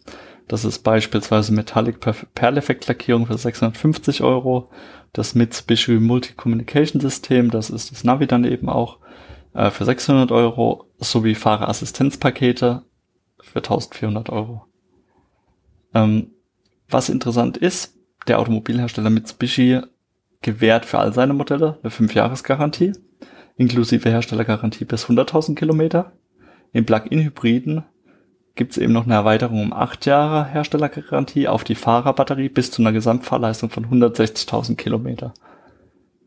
Das 0.48 0.64
ist 0.64 0.80
beispielsweise 0.80 1.52
Metallic 1.52 2.00
Perleffekt-Lackierung 2.34 3.26
für 3.26 3.38
650 3.38 4.22
Euro, 4.22 4.68
das 5.12 5.34
Mitsubishi 5.34 5.98
Multi-Communication 5.98 7.00
System, 7.00 7.50
das 7.50 7.70
ist 7.70 7.90
das 7.90 8.04
Navi 8.04 8.26
dann 8.26 8.44
eben 8.44 8.68
auch 8.68 8.98
äh, 9.54 9.70
für 9.70 9.84
600 9.84 10.30
Euro, 10.32 10.86
sowie 10.98 11.34
Fahrerassistenzpakete 11.34 12.82
für 13.40 13.58
1400 13.58 14.30
Euro. 14.30 14.66
Ähm, 15.94 16.32
was 16.88 17.08
interessant 17.08 17.56
ist, 17.56 17.94
der 18.28 18.38
Automobilhersteller 18.38 19.10
Mitsubishi 19.10 19.80
gewährt 20.42 20.84
für 20.84 20.98
all 20.98 21.12
seine 21.12 21.34
Modelle 21.34 21.78
eine 21.82 21.90
5-Jahres-Garantie 21.90 22.92
inklusive 23.56 24.10
Herstellergarantie 24.10 24.84
bis 24.84 25.06
100.000 25.06 25.54
Kilometer. 25.54 26.12
Im 26.72 26.84
Plug-in-Hybriden 26.84 27.84
gibt 28.54 28.72
es 28.72 28.78
eben 28.78 28.92
noch 28.92 29.04
eine 29.04 29.14
Erweiterung 29.14 29.62
um 29.62 29.72
8 29.72 30.06
Jahre 30.06 30.46
Herstellergarantie 30.46 31.48
auf 31.48 31.64
die 31.64 31.74
Fahrerbatterie 31.74 32.48
bis 32.48 32.70
zu 32.70 32.82
einer 32.82 32.92
Gesamtfahrleistung 32.92 33.70
von 33.70 33.86
160.000 33.86 34.76
Kilometer. 34.76 35.34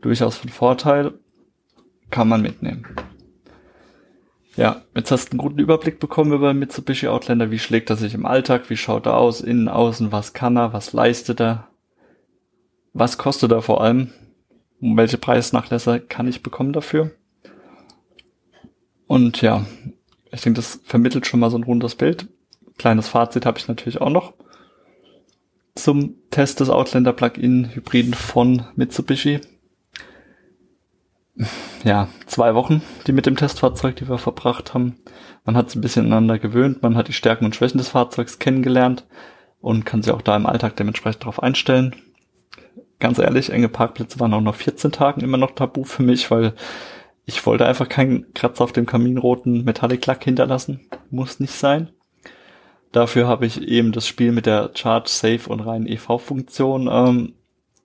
Durchaus 0.02 0.38
von 0.38 0.50
Vorteil, 0.50 1.13
kann 2.10 2.28
man 2.28 2.42
mitnehmen. 2.42 2.86
Ja, 4.56 4.82
jetzt 4.96 5.12
hast 5.12 5.28
du 5.28 5.32
einen 5.32 5.38
guten 5.38 5.60
Überblick 5.60 6.00
bekommen 6.00 6.34
über 6.34 6.54
Mitsubishi 6.54 7.08
Outlander. 7.08 7.52
Wie 7.52 7.60
schlägt 7.60 7.89
er 7.89 7.96
sich 7.96 8.13
im 8.13 8.26
Alltag? 8.26 8.70
Wie 8.70 8.78
schaut 8.78 9.06
er 9.06 9.15
aus? 9.15 9.42
Innen, 9.42 9.70
außen? 9.70 10.12
Was 10.12 10.34
kann 10.34 10.58
er? 10.58 10.74
Was 10.74 10.92
leistet 10.92 11.39
er? 11.39 11.68
Was 12.94 13.18
kostet 13.18 13.52
er 13.52 13.62
vor 13.62 13.82
allem? 13.82 14.10
Welche 14.82 15.18
Preisnachlässe 15.18 16.00
kann 16.00 16.28
ich 16.28 16.44
bekommen 16.44 16.74
dafür? 16.74 17.12
Und 19.10 19.41
ja, 19.41 19.65
ich 20.32 20.41
denke, 20.41 20.58
das 20.58 20.82
vermittelt 20.84 21.26
schon 21.26 21.39
mal 21.39 21.50
so 21.50 21.58
ein 21.58 21.63
rundes 21.63 21.95
Bild. 21.95 22.28
Kleines 22.78 23.08
Fazit 23.08 23.43
habe 23.48 23.58
ich 23.58 23.67
natürlich 23.67 24.02
auch 24.02 24.12
noch 24.12 24.34
zum 25.74 26.13
Test 26.30 26.60
des 26.60 26.69
Outlander 26.69 27.12
Plug-in 27.12 27.74
Hybriden 27.74 28.13
von 28.13 28.67
Mitsubishi. 28.76 29.41
Ja, 31.84 32.08
zwei 32.28 32.54
Wochen, 32.54 32.84
die 33.08 33.12
mit 33.12 33.26
dem 33.26 33.36
Testfahrzeug, 33.36 33.95
die 33.95 34.08
wir 34.08 34.19
verbracht 34.19 34.76
haben. 34.76 34.98
Man 35.43 35.58
hat 35.58 35.72
sich 35.72 35.80
ein 35.80 35.82
bisschen 35.82 36.06
aneinander 36.06 36.38
gewöhnt, 36.38 36.84
man 36.84 36.95
hat 36.95 37.08
die 37.08 37.13
Stärken 37.13 37.45
und 37.45 37.56
Schwächen 37.56 37.80
des 37.80 37.89
Fahrzeugs 37.89 38.38
kennengelernt 38.38 39.08
und 39.60 39.88
kann 39.88 40.04
sich 40.04 40.13
auch 40.13 40.22
da 40.22 40.36
im 40.36 40.45
Alltag 40.45 40.76
dementsprechend 40.76 41.24
darauf 41.24 41.41
einstellen. 41.41 41.95
Ganz 43.00 43.17
ehrlich, 43.17 43.50
enge 43.50 43.69
Parkplätze 43.69 44.19
waren 44.19 44.36
auch 44.36 44.41
noch 44.41 44.56
14 44.56 44.91
Tagen 44.91 45.22
immer 45.22 45.38
noch 45.38 45.56
tabu 45.56 45.84
für 45.84 46.04
mich, 46.04 46.30
weil 46.30 46.54
ich 47.30 47.46
wollte 47.46 47.68
einfach 47.68 47.88
keinen 47.88 48.34
Kratzer 48.34 48.63
auf 48.63 48.72
dem 48.72 48.88
kaminroten 48.88 49.63
Metallic 49.63 50.04
Lack 50.08 50.24
hinterlassen. 50.24 50.80
Muss 51.12 51.39
nicht 51.39 51.54
sein. 51.54 51.92
Dafür 52.92 53.28
habe 53.28 53.46
ich 53.46 53.62
eben 53.62 53.92
das 53.92 54.08
Spiel 54.08 54.32
mit 54.32 54.48
der 54.48 54.72
Charge, 54.74 55.10
Safe 55.10 55.48
und 55.48 55.60
reinen 55.60 55.86
EV-Funktion 55.86 56.89
ähm, 56.92 57.34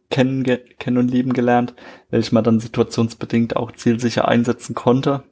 kennen, 0.09 0.45
kennen 0.79 0.97
und 0.97 1.11
lieben 1.11 1.35
gelernt, 1.35 1.75
welche 2.09 2.35
man 2.35 2.43
dann 2.43 2.59
situationsbedingt 2.59 3.55
auch 3.55 3.73
zielsicher 3.73 4.27
einsetzen 4.27 4.75
konnte. 4.75 5.25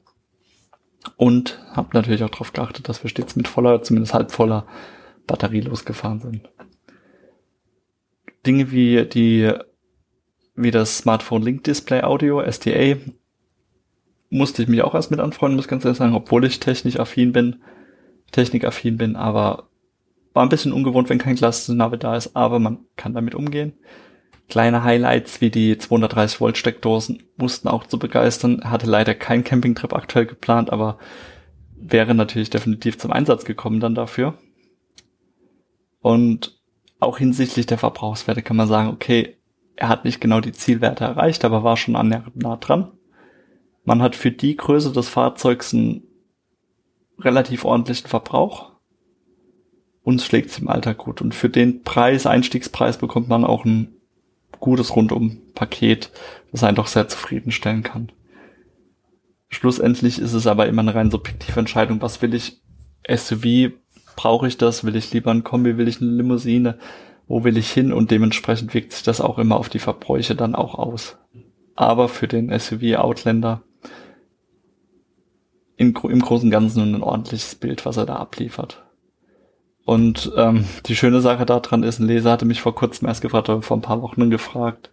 Und 1.16 1.64
habe 1.72 1.88
natürlich 1.94 2.22
auch 2.22 2.28
darauf 2.28 2.52
geachtet, 2.52 2.90
dass 2.90 3.02
wir 3.02 3.08
stets 3.08 3.34
mit 3.34 3.48
voller, 3.48 3.82
zumindest 3.82 4.12
halb 4.12 4.30
voller 4.30 4.66
Batterie 5.26 5.62
losgefahren 5.62 6.20
sind. 6.20 6.50
Dinge 8.44 8.70
wie 8.72 9.06
die 9.06 9.52
wie 10.54 10.70
das 10.70 10.98
Smartphone 10.98 11.40
Link 11.40 11.64
Display 11.64 12.02
Audio, 12.02 12.42
SDA, 12.42 12.96
musste 14.32 14.62
ich 14.62 14.68
mich 14.68 14.82
auch 14.82 14.94
erst 14.94 15.10
mit 15.10 15.20
anfreunden, 15.20 15.56
muss 15.56 15.68
ganz 15.68 15.84
ehrlich 15.84 15.98
sagen, 15.98 16.14
obwohl 16.14 16.44
ich 16.44 16.58
technisch 16.58 16.98
affin 16.98 17.32
bin, 17.32 17.62
technikaffin 18.32 18.96
bin, 18.96 19.14
aber 19.14 19.68
war 20.32 20.42
ein 20.42 20.48
bisschen 20.48 20.72
ungewohnt, 20.72 21.10
wenn 21.10 21.18
kein 21.18 21.36
Glasnavi 21.36 21.98
da 21.98 22.16
ist, 22.16 22.34
aber 22.34 22.58
man 22.58 22.78
kann 22.96 23.12
damit 23.12 23.34
umgehen. 23.34 23.74
Kleine 24.48 24.84
Highlights 24.84 25.40
wie 25.40 25.50
die 25.50 25.76
230 25.76 26.40
Volt 26.40 26.56
Steckdosen 26.56 27.22
mussten 27.36 27.68
auch 27.68 27.86
zu 27.86 27.98
begeistern. 27.98 28.62
Hatte 28.64 28.86
leider 28.86 29.14
kein 29.14 29.44
Campingtrip 29.44 29.92
aktuell 29.92 30.26
geplant, 30.26 30.72
aber 30.72 30.98
wäre 31.76 32.14
natürlich 32.14 32.50
definitiv 32.50 32.98
zum 32.98 33.12
Einsatz 33.12 33.44
gekommen 33.44 33.80
dann 33.80 33.94
dafür. 33.94 34.34
Und 36.00 36.58
auch 37.00 37.18
hinsichtlich 37.18 37.66
der 37.66 37.78
Verbrauchswerte 37.78 38.42
kann 38.42 38.56
man 38.56 38.68
sagen, 38.68 38.88
okay, 38.88 39.36
er 39.76 39.88
hat 39.88 40.04
nicht 40.04 40.20
genau 40.20 40.40
die 40.40 40.52
Zielwerte 40.52 41.04
erreicht, 41.04 41.44
aber 41.44 41.64
war 41.64 41.76
schon 41.76 41.94
nah 41.94 42.56
dran. 42.56 42.92
Man 43.84 44.00
hat 44.00 44.14
für 44.14 44.30
die 44.30 44.56
Größe 44.56 44.92
des 44.92 45.08
Fahrzeugs 45.08 45.74
einen 45.74 46.04
relativ 47.18 47.64
ordentlichen 47.64 48.08
Verbrauch. 48.08 48.72
Uns 50.02 50.24
schlägt 50.24 50.50
es 50.50 50.58
im 50.58 50.68
Alltag 50.68 50.98
gut. 50.98 51.20
Und 51.20 51.34
für 51.34 51.48
den 51.48 51.82
Preis, 51.82 52.26
Einstiegspreis, 52.26 52.98
bekommt 52.98 53.28
man 53.28 53.44
auch 53.44 53.64
ein 53.64 53.94
gutes 54.60 54.94
Rundum-Paket, 54.94 56.10
das 56.52 56.62
einen 56.62 56.76
doch 56.76 56.86
sehr 56.86 57.08
zufriedenstellen 57.08 57.82
kann. 57.82 58.12
Schlussendlich 59.48 60.18
ist 60.18 60.32
es 60.32 60.46
aber 60.46 60.66
immer 60.66 60.82
eine 60.82 60.94
rein 60.94 61.10
subjektive 61.10 61.58
Entscheidung. 61.58 62.00
Was 62.00 62.22
will 62.22 62.34
ich? 62.34 62.62
SUV? 63.08 63.72
Brauche 64.16 64.46
ich 64.46 64.56
das? 64.58 64.84
Will 64.84 64.96
ich 64.96 65.12
lieber 65.12 65.30
ein 65.30 65.44
Kombi? 65.44 65.76
Will 65.76 65.88
ich 65.88 66.00
eine 66.00 66.10
Limousine? 66.10 66.78
Wo 67.26 67.44
will 67.44 67.56
ich 67.56 67.70
hin? 67.70 67.92
Und 67.92 68.10
dementsprechend 68.10 68.72
wirkt 68.74 68.92
sich 68.92 69.02
das 69.02 69.20
auch 69.20 69.38
immer 69.38 69.56
auf 69.56 69.68
die 69.68 69.78
Verbräuche 69.78 70.34
dann 70.34 70.54
auch 70.54 70.76
aus. 70.76 71.18
Aber 71.74 72.08
für 72.08 72.28
den 72.28 72.56
SUV 72.56 72.96
Outlander 72.96 73.62
in, 75.82 75.94
im 75.94 76.20
Großen 76.20 76.46
und 76.46 76.50
Ganzen 76.50 76.94
ein 76.94 77.02
ordentliches 77.02 77.54
Bild, 77.56 77.84
was 77.84 77.96
er 77.96 78.06
da 78.06 78.16
abliefert. 78.16 78.82
Und 79.84 80.32
ähm, 80.36 80.64
die 80.86 80.94
schöne 80.94 81.20
Sache 81.20 81.44
daran 81.44 81.82
ist, 81.82 81.98
ein 81.98 82.06
Leser 82.06 82.30
hatte 82.30 82.44
mich 82.44 82.60
vor 82.60 82.74
kurzem 82.74 83.08
erst 83.08 83.20
gefragt, 83.20 83.48
oder 83.48 83.62
vor 83.62 83.76
ein 83.76 83.82
paar 83.82 84.00
Wochen 84.00 84.30
gefragt, 84.30 84.90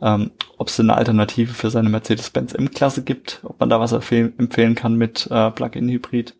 ähm, 0.00 0.30
ob 0.56 0.68
es 0.68 0.78
eine 0.78 0.94
Alternative 0.94 1.52
für 1.52 1.70
seine 1.70 1.88
Mercedes-Benz 1.88 2.54
M-Klasse 2.54 3.02
gibt, 3.02 3.40
ob 3.42 3.58
man 3.58 3.68
da 3.68 3.80
was 3.80 3.92
empfehlen 3.92 4.74
kann 4.76 4.94
mit 4.94 5.28
äh, 5.30 5.50
Plug-in-Hybrid. 5.50 6.36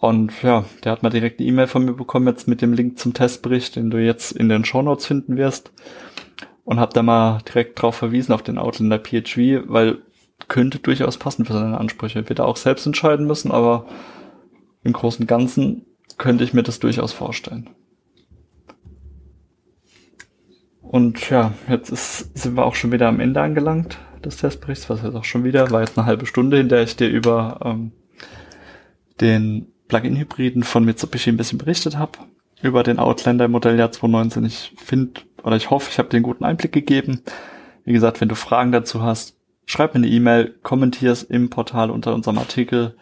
Und 0.00 0.32
ja, 0.42 0.64
der 0.84 0.92
hat 0.92 1.02
mal 1.02 1.10
direkt 1.10 1.40
eine 1.40 1.48
E-Mail 1.48 1.66
von 1.68 1.84
mir 1.84 1.94
bekommen, 1.94 2.26
jetzt 2.26 2.46
mit 2.46 2.60
dem 2.60 2.74
Link 2.74 2.98
zum 2.98 3.14
Testbericht, 3.14 3.76
den 3.76 3.88
du 3.88 3.98
jetzt 3.98 4.32
in 4.32 4.48
den 4.48 4.64
Show 4.64 4.82
Notes 4.82 5.06
finden 5.06 5.36
wirst. 5.36 5.72
Und 6.64 6.78
hab 6.78 6.92
da 6.92 7.02
mal 7.02 7.38
direkt 7.48 7.80
drauf 7.80 7.96
verwiesen, 7.96 8.32
auf 8.32 8.42
den 8.42 8.58
Outlander 8.58 8.98
PHV, 8.98 9.62
weil 9.66 9.98
könnte 10.52 10.80
durchaus 10.80 11.16
passen 11.16 11.46
für 11.46 11.54
seine 11.54 11.78
Ansprüche. 11.78 12.28
Wird 12.28 12.38
er 12.38 12.44
auch 12.44 12.58
selbst 12.58 12.84
entscheiden 12.84 13.26
müssen, 13.26 13.50
aber 13.50 13.86
im 14.84 14.92
Großen 14.92 15.22
und 15.22 15.26
Ganzen 15.26 15.86
könnte 16.18 16.44
ich 16.44 16.52
mir 16.52 16.62
das 16.62 16.78
durchaus 16.78 17.10
vorstellen. 17.10 17.70
Und 20.82 21.30
ja, 21.30 21.54
jetzt 21.70 21.88
ist, 21.88 22.36
sind 22.36 22.54
wir 22.54 22.66
auch 22.66 22.74
schon 22.74 22.92
wieder 22.92 23.08
am 23.08 23.18
Ende 23.18 23.40
angelangt 23.40 23.96
des 24.22 24.36
Testberichts, 24.36 24.90
was 24.90 25.02
jetzt 25.02 25.14
auch 25.14 25.24
schon 25.24 25.42
wieder, 25.42 25.70
war 25.70 25.80
jetzt 25.80 25.96
eine 25.96 26.06
halbe 26.06 26.26
Stunde, 26.26 26.60
in 26.60 26.68
der 26.68 26.82
ich 26.82 26.96
dir 26.96 27.08
über 27.08 27.58
ähm, 27.64 27.92
den 29.22 29.68
Plug-in-Hybriden 29.88 30.64
von 30.64 30.84
Mitsubishi 30.84 31.30
ein 31.30 31.38
bisschen 31.38 31.56
berichtet 31.56 31.96
habe, 31.96 32.18
über 32.60 32.82
den 32.82 32.98
Outlander 32.98 33.46
im 33.46 33.52
Modelljahr 33.52 33.90
2019. 33.90 34.44
Ich 34.44 34.74
finde, 34.76 35.22
oder 35.42 35.56
ich 35.56 35.70
hoffe, 35.70 35.88
ich 35.90 35.98
habe 35.98 36.10
dir 36.10 36.18
einen 36.18 36.24
guten 36.24 36.44
Einblick 36.44 36.72
gegeben. 36.72 37.22
Wie 37.86 37.94
gesagt, 37.94 38.20
wenn 38.20 38.28
du 38.28 38.34
Fragen 38.34 38.70
dazu 38.70 39.02
hast, 39.02 39.34
schreib 39.66 39.94
mir 39.94 39.98
eine 39.98 40.08
E-Mail, 40.08 40.54
kommentier 40.62 41.12
es 41.12 41.22
im 41.22 41.50
Portal 41.50 41.90
unter 41.90 42.14
unserem 42.14 42.38
Artikel 42.38 42.96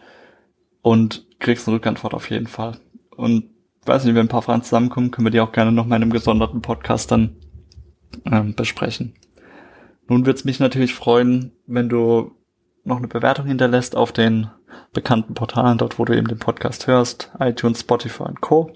und 0.81 1.25
kriegst 1.39 1.67
eine 1.67 1.75
Rückantwort 1.77 2.13
auf 2.13 2.29
jeden 2.29 2.47
Fall. 2.47 2.77
Und 3.15 3.49
weiß 3.85 4.05
nicht, 4.05 4.15
wenn 4.15 4.25
ein 4.25 4.29
paar 4.29 4.41
Fragen 4.41 4.63
zusammenkommen, 4.63 5.11
können 5.11 5.25
wir 5.25 5.31
die 5.31 5.41
auch 5.41 5.51
gerne 5.51 5.71
noch 5.71 5.85
mal 5.85 5.95
in 5.97 6.03
einem 6.03 6.11
gesonderten 6.11 6.61
Podcast 6.61 7.11
dann 7.11 7.35
ähm, 8.25 8.55
besprechen. 8.55 9.15
Nun 10.07 10.25
würde 10.25 10.37
es 10.37 10.45
mich 10.45 10.59
natürlich 10.59 10.93
freuen, 10.93 11.53
wenn 11.67 11.89
du 11.89 12.31
noch 12.83 12.97
eine 12.97 13.07
Bewertung 13.07 13.45
hinterlässt 13.45 13.95
auf 13.95 14.11
den 14.11 14.49
bekannten 14.93 15.33
Portalen, 15.33 15.77
dort 15.77 15.99
wo 15.99 16.05
du 16.05 16.15
eben 16.15 16.27
den 16.27 16.39
Podcast 16.39 16.87
hörst, 16.87 17.31
iTunes, 17.39 17.81
Spotify 17.81 18.23
und 18.23 18.41
Co. 18.41 18.73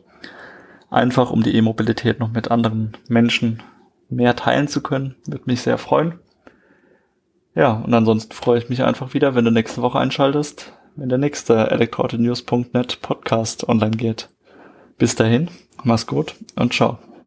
Einfach 0.89 1.31
um 1.31 1.43
die 1.43 1.55
E-Mobilität 1.55 2.19
noch 2.19 2.31
mit 2.31 2.51
anderen 2.51 2.95
Menschen 3.07 3.61
mehr 4.09 4.35
teilen 4.35 4.67
zu 4.67 4.81
können, 4.81 5.15
würde 5.25 5.45
mich 5.47 5.61
sehr 5.61 5.77
freuen. 5.77 6.19
Ja, 7.55 7.71
und 7.71 7.93
ansonsten 7.93 8.33
freue 8.33 8.59
ich 8.59 8.69
mich 8.69 8.83
einfach 8.83 9.13
wieder, 9.13 9.33
wenn 9.33 9.45
du 9.45 9.51
nächste 9.51 9.81
Woche 9.81 9.99
einschaltest, 9.99 10.73
wenn 10.95 11.09
der 11.09 11.17
nächste 11.17 11.71
elektroautonews.net 11.71 13.01
Podcast 13.01 13.67
online 13.69 13.95
geht. 13.95 14.29
Bis 14.97 15.15
dahin, 15.15 15.49
mach's 15.83 16.05
gut 16.05 16.35
und 16.55 16.73
ciao. 16.73 16.99